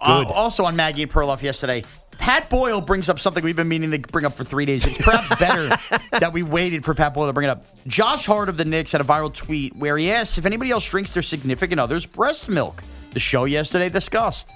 [0.00, 1.82] Uh, also on Maggie and Perloff yesterday,
[2.18, 4.84] Pat Boyle brings up something we've been meaning to bring up for three days.
[4.86, 5.68] It's perhaps better
[6.18, 7.64] that we waited for Pat Boyle to bring it up.
[7.86, 10.84] Josh Hart of the Knicks had a viral tweet where he asks if anybody else
[10.84, 12.82] drinks their significant other's breast milk.
[13.10, 14.50] The show yesterday discussed.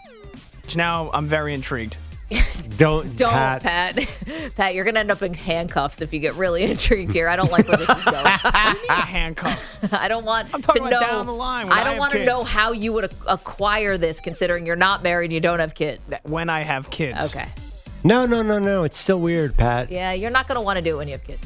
[0.75, 1.97] Now I'm very intrigued.
[2.77, 3.63] Don't Don't, Pat.
[3.63, 4.09] Pat.
[4.57, 7.29] Pat, you're going to end up in handcuffs if you get really intrigued here.
[7.29, 8.27] I don't like where this is going.
[8.27, 9.79] Handcuffs.
[9.93, 11.07] I don't want I'm talking to about know.
[11.07, 12.29] down the line when I I don't have want to kids.
[12.29, 15.75] know how you would ac- acquire this, considering you're not married and you don't have
[15.75, 16.07] kids.
[16.25, 17.19] When I have kids.
[17.21, 17.47] Okay.
[18.05, 18.85] No, no, no, no.
[18.85, 19.91] It's so weird, Pat.
[19.91, 21.43] Yeah, you're not going to want to do it when you have kids.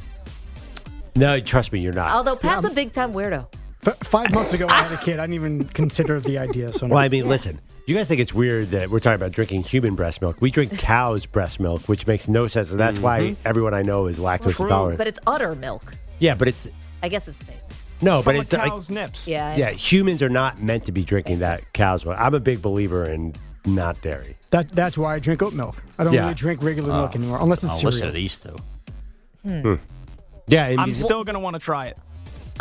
[1.15, 2.11] No, trust me, you're not.
[2.13, 3.47] Although Pat's a big time weirdo.
[3.87, 5.19] F- five months ago, I had a kid.
[5.19, 6.73] I didn't even consider the idea.
[6.73, 6.95] So no.
[6.95, 7.61] Well, I mean, listen.
[7.85, 10.37] You guys think it's weird that we're talking about drinking human breast milk?
[10.41, 13.49] We drink cow's breast milk, which makes no sense, and that's why mm-hmm.
[13.49, 14.67] everyone I know is lactose True.
[14.67, 14.99] intolerant.
[14.99, 15.95] But it's udder milk.
[16.21, 16.69] yeah, but it's
[17.03, 17.57] I guess it's the same.
[18.01, 19.27] no, but From a it's like cow's nips.
[19.27, 19.57] Yeah.
[19.57, 22.17] Yeah, humans are not meant to be drinking that cow's milk.
[22.21, 23.35] I'm a big believer in
[23.67, 24.37] not dairy.
[24.51, 25.83] That that's why I drink oat milk.
[25.99, 26.23] I don't Yeah.
[26.23, 26.97] really drink regular Oh.
[26.99, 27.93] milk anymore, unless it's Oh, cereal.
[27.95, 28.57] listen to these two.
[29.43, 29.61] Hmm.
[29.61, 29.75] hmm.
[30.47, 31.99] Yeah, and I'm still going to want to try it.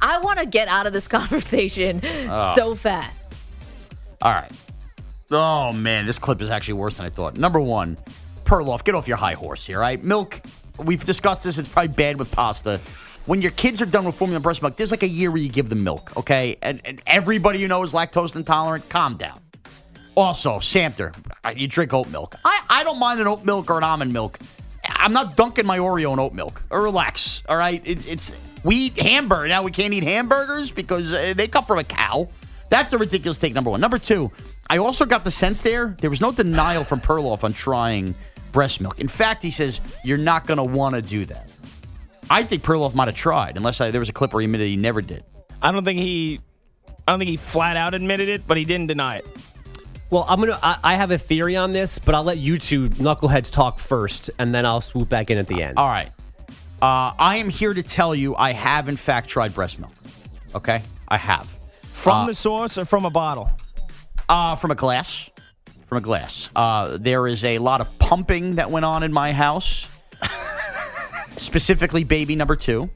[0.00, 2.54] I want to get out of this conversation Oh.
[2.56, 3.21] so fast.
[4.22, 4.52] All right.
[5.32, 7.36] Oh man, this clip is actually worse than I thought.
[7.36, 7.96] Number one,
[8.44, 9.78] Perloff, get off your high horse here.
[9.78, 10.40] All right, milk.
[10.78, 11.58] We've discussed this.
[11.58, 12.80] It's probably bad with pasta.
[13.26, 15.48] When your kids are done with formula breast milk, there's like a year where you
[15.48, 16.56] give them milk, okay?
[16.62, 18.88] And, and everybody you know is lactose intolerant.
[18.88, 19.38] Calm down.
[20.14, 21.14] Also, Samter,
[21.56, 22.36] you drink oat milk.
[22.44, 24.38] I, I don't mind an oat milk or an almond milk.
[24.84, 26.62] I'm not dunking my Oreo in oat milk.
[26.70, 27.80] Uh, Relax, all right?
[27.84, 29.62] It, it's we eat hamburger now.
[29.62, 32.28] We can't eat hamburgers because uh, they come from a cow.
[32.72, 33.52] That's a ridiculous take.
[33.52, 33.82] Number one.
[33.82, 34.32] Number two.
[34.70, 38.14] I also got the sense there there was no denial from Perloff on trying
[38.50, 38.98] breast milk.
[38.98, 41.50] In fact, he says you're not going to want to do that.
[42.30, 44.68] I think Perloff might have tried, unless I, there was a clip where he admitted
[44.68, 45.22] he never did.
[45.60, 46.40] I don't think he,
[47.06, 49.26] I don't think he flat out admitted it, but he didn't deny it.
[50.08, 50.58] Well, I'm gonna.
[50.62, 54.30] I, I have a theory on this, but I'll let you two knuckleheads talk first,
[54.38, 55.76] and then I'll swoop back in at the end.
[55.76, 56.08] All right.
[56.80, 59.92] Uh, I am here to tell you I have, in fact, tried breast milk.
[60.54, 60.80] Okay?
[61.08, 61.54] I have.
[62.02, 63.48] From Uh, the source or from a bottle?
[64.28, 65.30] Uh, from a glass.
[65.86, 66.48] From a glass.
[66.56, 69.86] Uh, there is a lot of pumping that went on in my house,
[71.36, 72.90] specifically baby number two.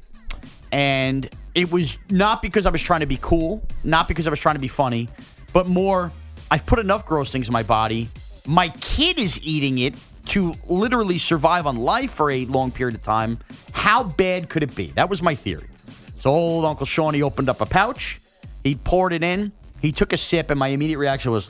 [0.72, 4.40] And it was not because I was trying to be cool, not because I was
[4.40, 5.08] trying to be funny,
[5.52, 6.10] but more,
[6.50, 8.08] I've put enough gross things in my body.
[8.44, 9.94] My kid is eating it
[10.26, 13.38] to literally survive on life for a long period of time.
[13.70, 14.86] How bad could it be?
[14.96, 15.68] That was my theory.
[16.18, 18.20] So old Uncle Shawnee opened up a pouch.
[18.66, 19.52] He poured it in.
[19.80, 21.46] He took a sip, and my immediate reaction was,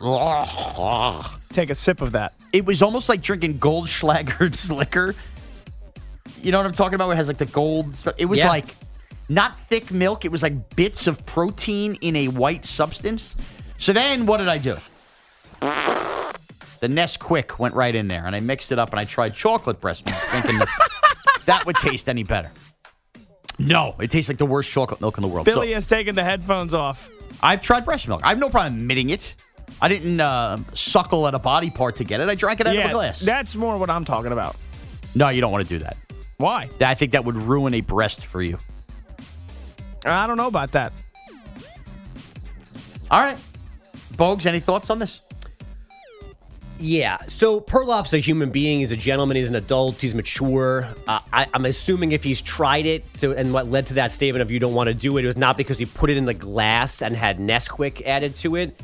[1.51, 2.35] Take a sip of that.
[2.53, 5.15] it was almost like drinking Goldschlager's liquor.
[6.43, 7.07] You know what I'm talking about?
[7.09, 8.15] Where it has like the gold stuff.
[8.19, 8.49] It was Yeah.
[8.49, 8.67] like
[9.31, 10.27] not thick milk.
[10.27, 13.35] It was like bits of protein in a white substance.
[13.79, 14.77] So then what did I do?
[16.81, 19.81] The Nesquik went right in there, and I mixed it up, and I tried chocolate
[19.81, 20.61] breast milk, thinking
[21.47, 22.51] that would taste any better.
[23.59, 25.47] No, it tastes like the worst chocolate milk in the world.
[25.47, 27.09] So- Billy has taken the headphones off.
[27.43, 28.23] I've tried breast milk.
[28.25, 29.35] I have no problem admitting it.
[29.81, 32.29] I didn't uh, suckle at a body part to get it.
[32.29, 33.21] I drank it out of a glass.
[33.21, 34.57] that's more what I'm talking about.
[35.15, 35.97] No, you don't want to do that.
[36.39, 36.69] Why?
[36.81, 38.59] I think that would ruin a breast for you.
[40.05, 40.93] I don't know about that.
[43.11, 43.37] All right.
[44.15, 45.21] Bogues, any thoughts on this?
[46.79, 47.17] Yeah.
[47.27, 48.81] So Perloff's a human being.
[48.81, 49.37] He's a gentleman.
[49.37, 49.97] He's an adult.
[50.01, 50.87] He's mature.
[51.09, 54.43] Uh, I, I'm assuming if he's tried it to, and what led to that statement
[54.43, 56.27] of you don't want to do it, it was not because he put it in
[56.27, 58.79] the glass and had Nesquik added to it.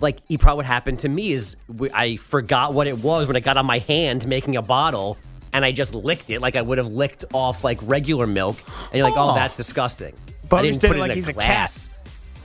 [0.00, 1.56] Like he probably what happened to me is
[1.94, 5.16] I forgot what it was when I got on my hand making a bottle
[5.54, 8.56] and I just licked it like I would have licked off like regular milk.
[8.90, 9.34] And you're like, oh, Oh.
[9.34, 10.12] that's disgusting.
[10.50, 11.42] But I didn't put it like in he's a a cat.
[11.72, 11.90] glass.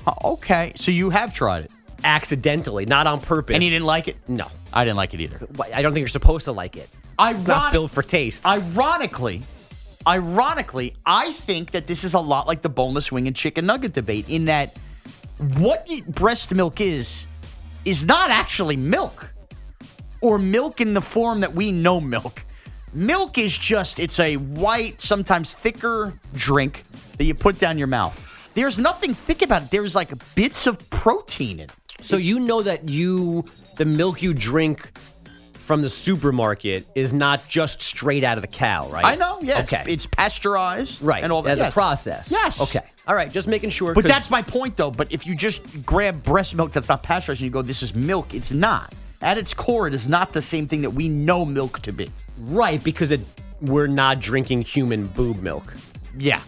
[0.08, 0.71] Oh, okay.
[0.77, 1.71] So you have tried it.
[2.04, 3.54] Accidentally, not on purpose.
[3.54, 4.18] And he didn't like it?
[4.28, 4.48] No.
[4.74, 5.48] I didn't like it either.
[5.74, 6.90] I don't think you're supposed to like it.
[7.20, 8.46] It's not built for taste.
[8.46, 9.44] Ironically,
[10.08, 13.94] ironically, I think that this is a lot like the boneless wing and chicken nugget
[13.94, 14.76] debate in that
[15.58, 17.26] what breast milk is
[17.86, 19.34] is not actually milk
[20.22, 22.44] or milk in the form that we know milk.
[22.94, 26.84] Milk is just it's a white, sometimes thicker drink
[27.18, 28.20] that you put down your mouth.
[28.54, 29.72] There's nothing thick about it.
[29.72, 31.76] There's like bits of protein in it.
[32.02, 33.46] So you know that you
[33.78, 34.92] the milk you drink
[35.54, 39.06] from the supermarket is not just straight out of the cow, right?
[39.06, 39.62] I know, yeah.
[39.62, 39.82] Okay.
[39.82, 41.02] It's, it's pasteurized.
[41.02, 41.24] right.
[41.24, 41.52] And all that.
[41.52, 41.70] As yes.
[41.70, 42.32] a process.
[42.32, 42.60] Yes.
[42.60, 42.82] Okay.
[43.08, 43.32] All right.
[43.32, 43.94] Just making sure.
[43.94, 44.92] But that's my point, though.
[44.92, 47.96] But if you just grab breast milk that's not pasteurized and you go, this is
[47.96, 48.94] milk, it's not.
[49.22, 52.12] At its core, it is not the same thing that we know milk to be.
[52.40, 53.22] right because it,
[53.62, 55.74] we're not drinking human boob milk.
[56.18, 56.42] Yeah.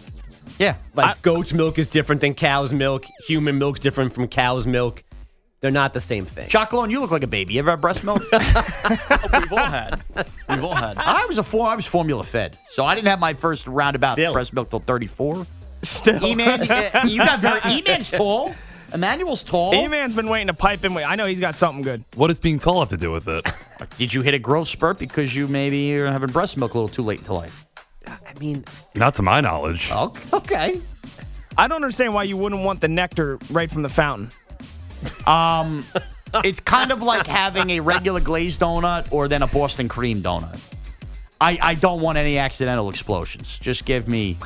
[0.58, 0.76] Yeah.
[0.94, 3.06] Like goat's milk is different than cow's milk.
[3.26, 5.02] Human milk's different from cow's milk.
[5.64, 6.46] They're not the same thing.
[6.50, 7.54] Chocolate, you look like a baby.
[7.54, 8.20] You ever had breast milk?
[8.32, 10.02] We've all had.
[10.46, 10.98] We've all had.
[10.98, 11.66] I was a four.
[11.66, 14.34] I was formula fed, so I didn't have my first roundabout Still.
[14.34, 15.46] breast milk till thirty four.
[15.80, 16.22] Still.
[16.22, 16.60] E-man,
[17.04, 18.54] you- you got very E-man's tall.
[18.92, 19.74] Emmanuel's tall.
[19.74, 20.94] E-Man's been waiting to pipe in.
[20.98, 22.04] I know he's got something good.
[22.14, 23.42] What does being tall have to do with it?
[23.96, 26.94] Did you hit a growth spurt because you maybe are having breast milk a little
[26.94, 27.64] too late into life?
[28.06, 29.88] I mean, Not to my knowledge.
[29.90, 30.78] Oh, okay.
[31.56, 34.30] I don't understand why you wouldn't want the nectar right from the fountain.
[35.26, 35.84] Um,
[36.44, 40.58] it's kind of like having a regular glazed donut or then a Boston cream donut.
[41.40, 43.58] I, I don't want any accidental explosions.
[43.58, 44.36] Just give me.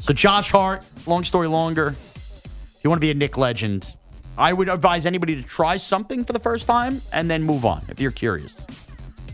[0.00, 1.88] so Josh Hart, long story longer.
[1.88, 3.94] If you want to be a Knick legend,
[4.36, 7.84] I would advise anybody to try something for the first time and then move on
[7.88, 8.54] if you're curious.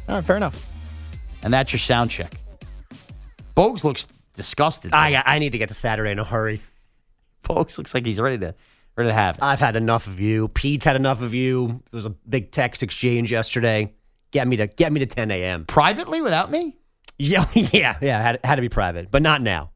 [0.09, 0.71] All right, fair enough.
[1.43, 2.33] And that's your sound check.
[3.57, 4.93] Bogues looks disgusted.
[4.95, 6.61] I I need to get to Saturday in a hurry.
[7.55, 8.55] Bogues looks like he's ready to
[8.97, 9.43] ready to have it.
[9.43, 10.49] I've had enough of you.
[10.49, 11.67] Pete's had enough of you.
[11.91, 13.95] There was a big text exchange yesterday.
[14.31, 15.67] Get me to get me to 10 a.m.
[15.67, 16.77] Privately without me?
[17.23, 18.23] Yeah, yeah, yeah.
[18.23, 19.73] Had, had to be private, but not now.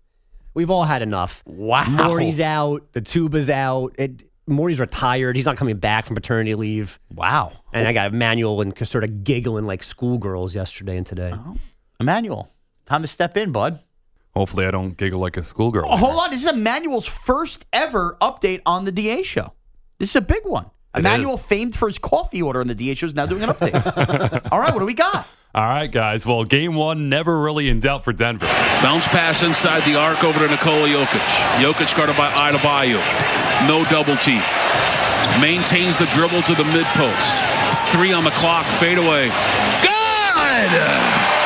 [0.54, 1.42] We've all had enough.
[1.44, 1.84] Wow.
[1.84, 2.90] Morty's out.
[2.94, 3.94] The tuba's out.
[3.98, 5.36] It, Morty's retired.
[5.36, 6.98] He's not coming back from paternity leave.
[7.12, 7.52] Wow.
[7.72, 11.32] And I got Emmanuel and sort of giggling like schoolgirls yesterday and today.
[11.34, 11.58] Oh.
[12.00, 12.50] Emmanuel,
[12.86, 13.78] time to step in, bud.
[14.34, 15.86] Hopefully, I don't giggle like a schoolgirl.
[15.88, 16.30] Oh, hold on.
[16.30, 19.52] This is Emmanuel's first ever update on the DA show.
[19.98, 20.66] This is a big one.
[20.94, 21.42] It Emmanuel, is.
[21.42, 24.48] famed for his coffee order on the DA show, is now doing an update.
[24.52, 25.26] All right, what do we got?
[25.54, 26.26] All right, guys.
[26.26, 28.46] Well, game one never really in doubt for Denver.
[28.82, 31.62] Bounce pass inside the arc over to Nikola Jokic.
[31.62, 32.98] Jokic guarded by Adebayo.
[33.68, 34.42] No double team.
[35.40, 37.34] Maintains the dribble to the mid post.
[37.92, 38.66] Three on the clock.
[38.66, 39.30] Fadeaway.
[39.82, 41.43] Good!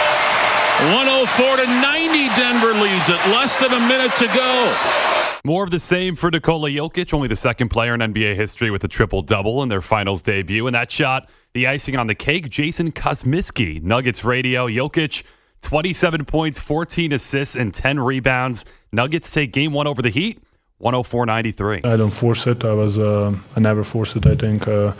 [0.78, 2.28] 104 to 90.
[2.36, 3.16] Denver leads it.
[3.34, 5.38] Less than a minute to go.
[5.44, 8.84] More of the same for Nikola Jokic, only the second player in NBA history with
[8.84, 10.68] a triple double in their finals debut.
[10.68, 14.68] And that shot, the icing on the cake, Jason Kosmicki, Nuggets radio.
[14.68, 15.24] Jokic,
[15.62, 18.64] 27 points, 14 assists, and 10 rebounds.
[18.92, 20.40] Nuggets take game one over the Heat,
[20.78, 21.80] 104 93.
[21.82, 22.64] I don't force it.
[22.64, 24.26] I was uh, I never force it.
[24.26, 24.92] I think uh,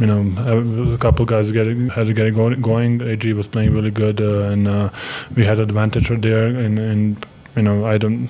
[0.00, 3.02] you know a couple guys getting had to get it going.
[3.02, 4.90] AG was playing really good, uh, and uh,
[5.36, 6.46] we had advantage right there.
[6.46, 8.28] And, and you know I don't.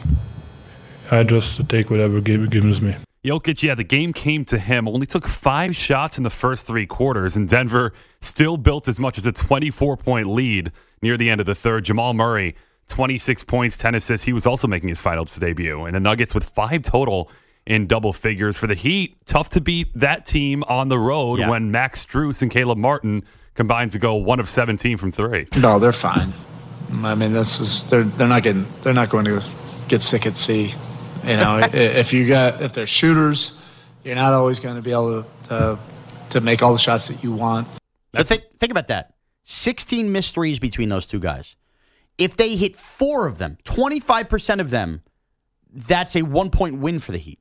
[1.11, 2.97] I just take whatever give gives me.
[3.25, 4.89] Jokic, yeah, the game came to him.
[4.89, 9.19] Only took five shots in the first three quarters, and Denver still built as much
[9.19, 11.85] as a 24 point lead near the end of the third.
[11.85, 12.57] Jamal Murray,
[12.89, 14.25] 26 points, 10 assists.
[14.27, 15.85] He was also making his finals debut.
[15.85, 17.31] And the Nuggets with five total
[17.67, 18.57] in double figures.
[18.59, 21.49] For the Heat, tough to beat that team on the road Yeah.
[21.51, 23.23] when Max Strus and Caleb Martin
[23.55, 25.47] combined to go one of 17 from three.
[25.57, 26.33] No, they're fine.
[27.03, 29.43] I mean, this is they're they're not getting they're not going to
[29.89, 30.75] get sick at sea.
[31.25, 33.55] You know, if you got if they're shooters,
[34.05, 35.79] you're not always going to be able to to,
[36.31, 37.69] to make all the shots that you want.
[38.17, 39.15] So think, think about that.
[39.45, 41.57] 16 missed threes between those two guys.
[42.19, 45.03] If they hit four of them, 25% of them,
[45.73, 47.40] that's a one point win for the Heat.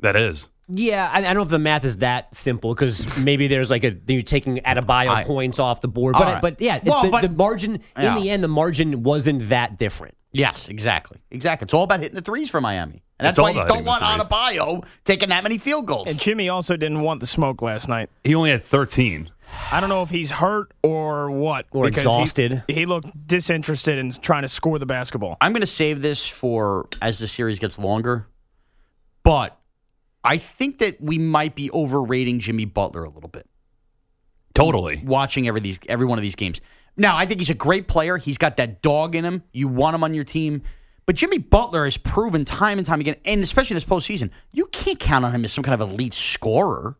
[0.00, 0.48] That is.
[0.70, 3.84] Yeah, I, I don't know if the math is that simple because maybe there's like
[3.84, 6.42] a you're taking Adebayo I- points off the board, but All right.
[6.42, 8.14] but yeah, Well, the, but- the margin Yeah.
[8.16, 10.14] in the end, the margin wasn't that different.
[10.30, 11.18] Yes, exactly.
[11.30, 11.64] Exactly.
[11.64, 13.02] It's all about hitting the threes for Miami.
[13.18, 14.28] And that's It's why you don't hitting the want threes.
[14.28, 16.06] Adebayo taking that many field goals.
[16.06, 18.10] And Jimmy also didn't want the smoke last night.
[18.24, 19.30] He only had 13.
[19.72, 21.64] I don't know if he's hurt or what.
[21.70, 22.62] Or because he- exhausted.
[22.68, 25.38] He, looked disinterested in trying to score the basketball.
[25.40, 28.26] I'm going to save this for as the series gets longer,
[29.22, 29.57] but
[30.28, 33.46] I think that we might be overrating Jimmy Butler a little bit.
[34.54, 35.02] Totally.
[35.04, 36.60] Watching every these every one of these games.
[36.96, 38.16] Now, I think he's a great player.
[38.18, 39.42] He's got that dog in him.
[39.52, 40.62] You want him on your team.
[41.06, 44.98] But Jimmy Butler has proven time and time again, and especially this postseason, you can't
[44.98, 46.98] count on him as some kind of elite scorer.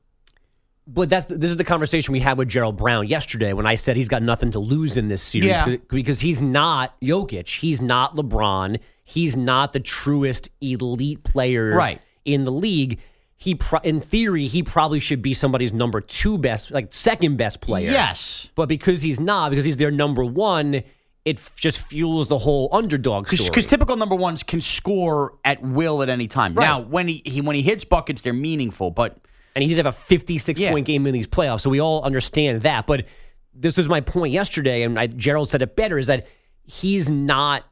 [0.86, 3.96] But that's this is the conversation we had with Gerald Brown yesterday when I said
[3.96, 5.76] he's got nothing to lose in this series Yeah.
[5.90, 12.00] because he's not Jokic, he's not LeBron, he's not the truest elite players Right.
[12.24, 13.00] in the league.
[13.40, 17.60] He, pro- in theory, he probably should be somebody's number two best, like second best
[17.60, 17.88] player.
[17.90, 18.48] Yes.
[18.56, 20.82] but because he's not, because he's their number one,
[21.24, 23.48] it f- just fuels the whole underdog story.
[23.48, 26.54] Because typical number ones can score at will at any time.
[26.54, 26.64] Right.
[26.64, 28.90] Now, when he, he when he hits buckets, they're meaningful.
[28.90, 29.18] But
[29.54, 30.72] and he did have a 56 Yeah.
[30.72, 32.86] point game in these playoffs, so we all understand that.
[32.88, 33.06] But
[33.54, 36.26] this was my point yesterday, and I, Gerald said it better: is that
[36.64, 37.64] he's not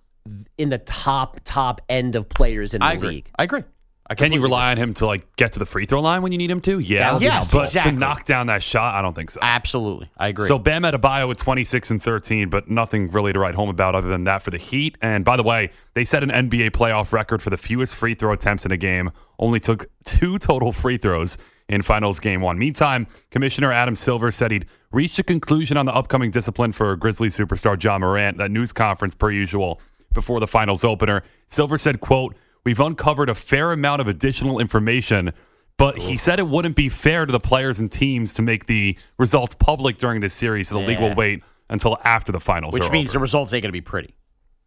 [0.58, 3.08] in the top top end of players in the I agree.
[3.08, 3.30] league.
[3.36, 3.64] I agree.
[4.08, 6.30] I Can you rely on him to like get to the free throw line when
[6.30, 6.78] you need him to?
[6.78, 6.98] Yeah.
[7.00, 7.92] That would be Yes, but exactly.
[7.92, 9.40] to knock down that shot, I don't think so.
[9.42, 10.08] Absolutely.
[10.16, 10.46] I agree.
[10.46, 14.08] So Bam Adebayo with 26 and 13, but nothing really to write home about other
[14.08, 14.96] than that for the Heat.
[15.02, 18.32] And by the way, they set an NBA playoff record for the fewest free throw
[18.32, 19.10] attempts in a game.
[19.40, 21.36] Only took two total free throws
[21.68, 22.58] in Finals Game One.
[22.58, 27.36] Meantime, Commissioner Adam Silver said he'd reached a conclusion on the upcoming discipline for Grizzlies
[27.36, 28.38] superstar Ja Morant.
[28.38, 29.80] That news conference, per usual,
[30.14, 31.24] before the Finals opener.
[31.48, 32.36] Silver said, "quote
[32.66, 35.32] We've uncovered a fair amount of additional information."
[35.78, 38.96] But he said it wouldn't be fair to the players and teams to make the
[39.18, 41.08] results public during this series, so the league Yeah.
[41.08, 43.14] will wait until after the finals which are means over.
[43.14, 44.14] the results ain't going to be pretty.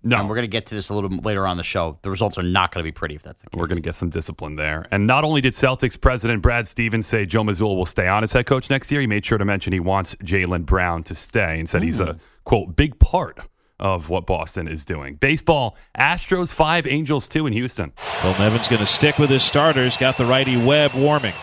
[0.04, 0.20] No.
[0.20, 1.98] And we're going to get to this a little bit later on the show.
[2.04, 3.60] The results are not going to be pretty if that's the case.
[3.60, 4.86] We're going to get some discipline there.
[4.92, 8.32] And not only did Celtics president Brad Stevens say Joe Mazzulla will stay on as
[8.32, 11.60] head coach next year, he made sure to mention he wants Jaylen Brown to stay
[11.60, 12.20] and said he's a, mm.
[12.46, 13.40] quote, big part
[13.80, 15.16] of what Boston is doing.
[15.16, 17.92] Baseball, Astros 5, Angels 2 in Houston.
[18.22, 19.98] Phil Nevin's going to stick with his starters.
[19.98, 21.34] Got the righty Webb warming.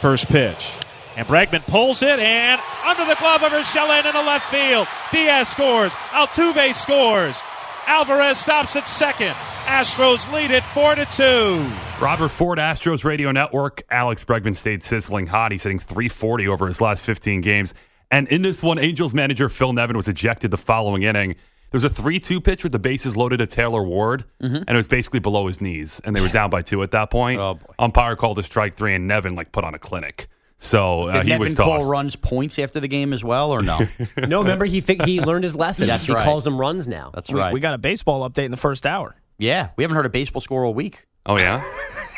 [0.00, 0.70] First pitch.
[1.16, 4.86] And Bregman pulls it and under the glove of Urshela in the left field.
[5.12, 5.92] Diaz scores.
[5.92, 7.38] Altuve scores.
[7.86, 9.34] Alvarez stops at second.
[9.64, 11.70] Astros lead it 4 to 2.
[12.00, 13.82] Robert Ford, Astros Radio Network.
[13.90, 15.52] Alex Bregman stayed sizzling hot.
[15.52, 17.74] He's hitting 340 over his last 15 games.
[18.10, 21.36] And in this one, Angels manager Phil Nevin was ejected the following inning.
[21.70, 24.74] There was a 3 2 pitch with the bases loaded to Taylor Ward, and it
[24.74, 26.00] was basically below his knees.
[26.04, 27.38] And they were down by two at that point.
[27.40, 27.74] Oh, boy.
[27.78, 30.28] Umpire called a strike three, and Nevin like put on a clinic.
[30.58, 33.62] So uh, Did he Nevin was call runs points after the game as well, or
[33.62, 33.86] no?
[34.18, 35.86] No, remember he fi- he learned his lesson.
[35.86, 36.24] That's he right.
[36.24, 37.12] calls them runs now.
[37.14, 37.52] That's We, right.
[37.52, 39.14] we got a baseball update in the first hour.
[39.38, 41.06] yeah, we haven't heard a baseball score all week.
[41.24, 41.62] Oh, yeah?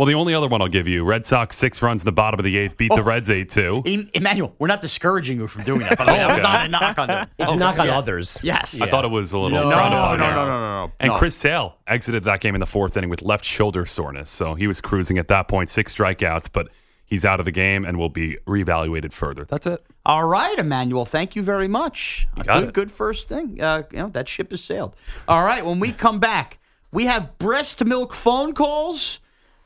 [0.00, 2.40] well, the only other one I'll give you Red Sox six runs in the bottom
[2.40, 3.04] of the eighth, beat the Oh.
[3.04, 3.82] Reds 8 2.
[3.84, 5.98] Em- Emmanuel, we're not discouraging you from doing that.
[5.98, 7.28] By the way, that was not a knock on them.
[7.38, 7.98] It's a knock on Yeah.
[7.98, 8.38] others.
[8.42, 8.80] Yes.
[8.80, 9.58] I thought it was a little.
[9.58, 10.92] No, frowned no, no, no, no, no, no.
[11.00, 11.18] And No.
[11.18, 14.30] Chris Sale exited that game in the fourth inning with left shoulder soreness.
[14.30, 16.68] So he was cruising at that point, six strikeouts, but
[17.04, 19.44] he's out of the game and will be reevaluated further.
[19.50, 19.84] That's it.
[20.06, 21.04] All right, Emmanuel.
[21.04, 22.26] Thank you very much.
[22.38, 22.72] You got good, it.
[22.74, 23.60] good first thing.
[23.60, 24.96] Uh, you know that ship has sailed.
[25.28, 25.62] All right.
[25.62, 26.58] When we come back,
[26.90, 29.18] we have breast milk phone calls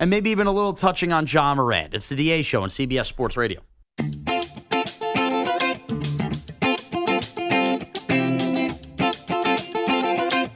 [0.05, 1.95] and maybe even a little touching on Ja Morant.
[1.95, 3.63] It's the DA Show on CBS Sports Radio.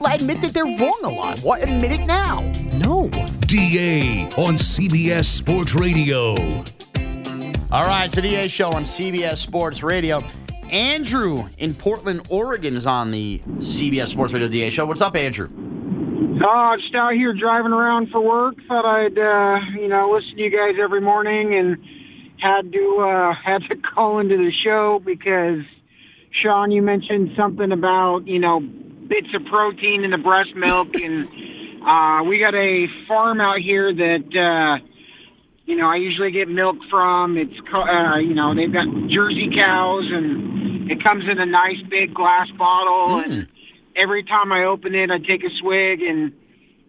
[0.04, 1.38] I admit that they're wrong a lot.
[1.38, 1.62] What?
[1.62, 2.40] Admit it now.
[2.74, 3.08] No.
[3.46, 6.34] DA on CBS Sports Radio.
[7.70, 10.22] All right, it's the DA show on CBS Sports Radio.
[10.70, 14.84] Andrew in Portland, Oregon is on the CBS Sports Radio DA show.
[14.84, 15.48] What's up, Andrew?
[16.18, 18.56] Uh, just out here driving around for work.
[18.66, 21.76] Thought I'd, uh, you know, listen to you guys every morning, and
[22.38, 25.60] had to uh, had to call into the show because
[26.42, 31.28] Sean, you mentioned something about you know bits of protein in the breast milk, and
[31.86, 34.84] uh, we got a farm out here that uh,
[35.66, 37.36] you know I usually get milk from.
[37.38, 42.12] It's uh, you know they've got Jersey cows, and it comes in a nice big
[42.12, 43.46] glass bottle, and
[43.98, 46.32] every time I open it, I take a swig, and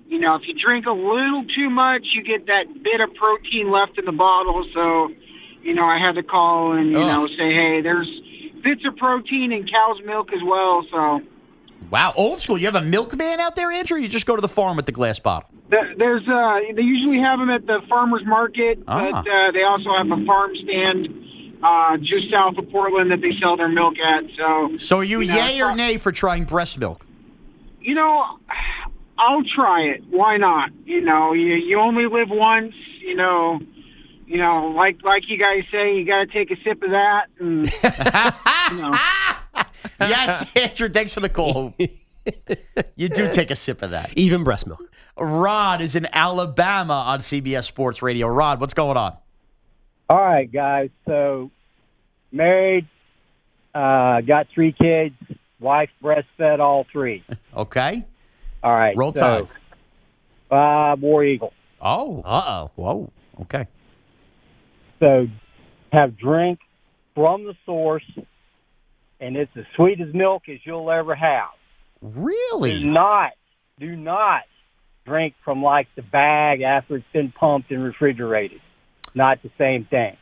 [0.07, 3.69] you know, if you drink a little too much, you get that bit of protein
[3.71, 4.65] left in the bottle.
[4.73, 5.09] So,
[5.61, 7.07] you know, I had to call and you Oh.
[7.07, 8.09] know say, hey, there's
[8.63, 10.83] bits of protein in cow's milk as well.
[10.91, 11.21] So
[11.91, 12.57] Wow, old school.
[12.57, 13.97] You have a milkman out there, Andrew?
[13.97, 15.49] Or you just go to the farm with the glass bottle?
[15.71, 19.11] th- there's uh, they usually have them at the farmers market, Ah.
[19.11, 21.07] but uh, they also have a farm stand
[21.63, 24.23] uh, just south of Portland that they sell their milk at.
[24.37, 27.05] So, So are you, know, yay or nay for trying breast milk?
[27.81, 28.39] you know,
[29.17, 30.03] I'll try it.
[30.09, 30.69] Why not?
[30.85, 32.73] You know, you you only live once.
[33.01, 33.59] You know,
[34.27, 37.25] you know, like like you guys say, you got to take a sip of that.
[37.39, 37.65] And,
[38.71, 38.97] you know.
[39.99, 41.73] yes, Andrew, thanks for the call.
[42.95, 44.11] you do take a sip of that.
[44.17, 44.81] Even breast milk.
[45.17, 48.27] Rod is in Alabama on CBS Sports Radio.
[48.27, 49.17] Rod, what's going on?
[50.09, 50.89] All right, guys.
[51.07, 51.51] So,
[52.31, 52.87] married,
[53.75, 55.15] uh, got three kids,
[55.59, 57.23] wife breastfed all three.
[57.55, 58.05] Okay.
[58.61, 58.95] All right.
[58.95, 59.49] Roll so,
[60.51, 61.51] Uh, War Eagle.
[61.81, 62.21] Oh.
[62.21, 62.71] Uh oh.
[62.75, 63.11] Whoa.
[63.41, 63.67] Okay.
[64.99, 65.27] So,
[65.91, 66.59] have drink
[67.15, 68.05] from the source,
[69.19, 71.49] and it's as sweet as milk as you'll ever have.
[72.01, 72.79] Really?
[72.79, 73.31] Do not,
[73.79, 74.43] do not
[75.05, 78.61] drink from like the bag after it's been pumped and refrigerated.
[79.13, 80.17] Not the same thing.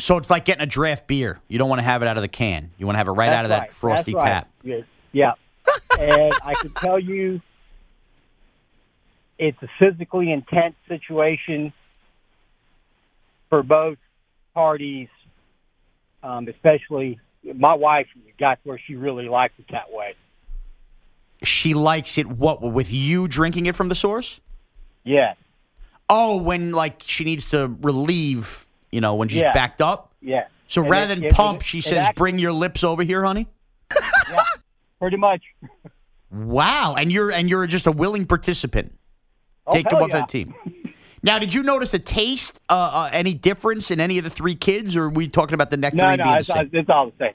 [0.00, 1.40] So it's like getting a draft beer.
[1.48, 2.70] You don't want to have it out of the can.
[2.78, 3.72] You want to have it right That's out of that right.
[3.72, 4.24] frosty right.
[4.24, 4.50] tap.
[4.62, 4.84] Yes.
[5.12, 5.32] Yeah.
[5.98, 7.40] and I can tell you,
[9.38, 11.72] it's a physically intense situation
[13.48, 13.98] for both
[14.54, 15.08] parties,
[16.22, 17.18] um, especially
[17.54, 18.06] my wife
[18.38, 20.14] got where she really likes it that way.
[21.42, 24.40] She likes it what with you drinking it from the source?
[25.04, 25.36] Yes.
[26.10, 29.52] Oh, when like she needs to relieve, you know, when she's Yeah.
[29.52, 30.12] backed up.
[30.22, 30.46] Yeah.
[30.68, 33.02] So And rather it- than it- pump, it- she says, act- "Bring your lips over
[33.02, 33.46] here, honey."
[34.30, 34.40] yeah,
[35.00, 35.42] Pretty much.
[36.30, 38.94] Wow, and you're and you're just a willing participant.
[39.66, 40.20] Oh, Take them off yeah.
[40.20, 40.54] the team.
[41.22, 44.54] Now, did you notice a taste, uh, uh, any difference in any of the three
[44.54, 46.70] kids, or are we talking about the nectarine No, no, being the it's, same?
[46.72, 47.34] it's all the same.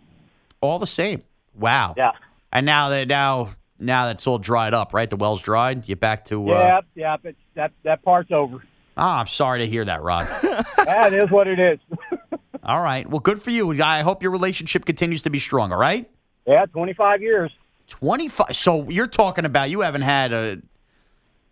[0.62, 1.24] All the same.
[1.56, 1.94] Wow.
[1.98, 2.12] Yeah.
[2.52, 3.50] And now that now
[3.84, 5.10] now that's all dried up, right?
[5.10, 5.88] The well's dried.
[5.88, 6.50] You're back to.
[6.52, 8.64] Uh, Yeah, yeah, but that that part's over.
[8.98, 10.28] Ah, I'm sorry to hear that, Rod.
[10.86, 11.80] that is what it is.
[12.64, 13.08] all right.
[13.10, 13.82] Well, good for you.
[13.84, 15.72] I hope your relationship continues to be strong.
[15.72, 16.10] All right.
[16.46, 17.52] Yeah, 25 years.
[17.88, 18.56] 25.
[18.56, 20.62] So you're talking about you haven't had a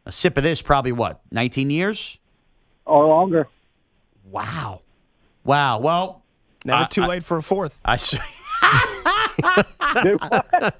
[0.06, 2.18] a sip of this probably what 19 years
[2.86, 3.48] or longer.
[4.30, 4.82] Wow.
[5.44, 5.80] Wow.
[5.80, 6.24] Well,
[6.66, 7.80] Never I- too I- late for a fourth.
[7.84, 8.18] I see.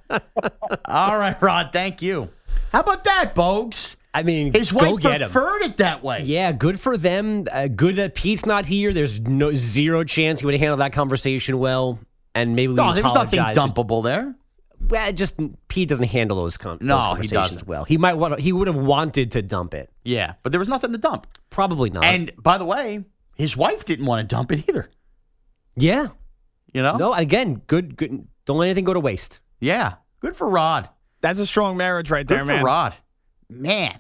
[0.86, 1.70] All right, Rod.
[1.74, 2.30] Thank you.
[2.72, 3.96] How about that, Bogues?
[4.14, 5.30] I mean, His go wife get him.
[5.30, 6.24] preferred it that way.
[6.26, 7.48] Yeah, good for them.
[7.52, 8.92] Uh, good that Pete's not here.
[8.94, 12.00] There's no zero chance he would have handled that conversation well.
[12.36, 14.36] And maybe we No, there was nothing dumpable there.
[14.90, 15.36] Well, just
[15.68, 17.68] Pete doesn't handle those, con- those No, he conversations doesn't.
[17.68, 17.84] well.
[17.86, 18.40] He might want.
[18.40, 19.90] He would have wanted to dump it.
[20.04, 21.28] Yeah, but there was nothing to dump.
[21.50, 22.04] Probably not.
[22.04, 24.90] And by the way, his wife didn't want to dump it either.
[25.76, 26.08] yeah,
[26.74, 26.96] You know?
[26.98, 27.14] no.
[27.14, 27.96] Again, good.
[27.96, 28.28] Good.
[28.52, 29.40] Don't let anything go to waste.
[29.62, 29.94] Yeah.
[30.20, 30.90] Good for Rod.
[31.22, 32.48] That's a strong marriage right there, man.
[32.48, 32.66] Good there, for.
[32.66, 32.96] Rod.
[33.50, 33.98] Man.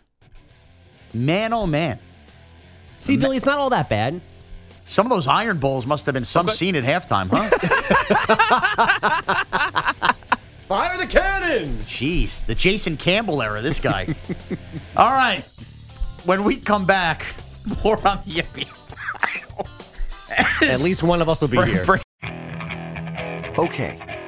[1.13, 1.99] Man, oh man.
[2.99, 4.19] See, Billy, it's not all that bad.
[4.87, 7.49] Some of those iron bowls must have been some scene at halftime, huh?
[10.67, 11.87] Fire the cannons!
[11.87, 14.13] Jeez, the Jason Campbell era, this guy.
[14.97, 15.45] All right.
[16.25, 17.25] When we come back,
[17.85, 18.67] more on the NBA.
[20.69, 22.01] At least one of us will be here.
[23.57, 24.10] Okay,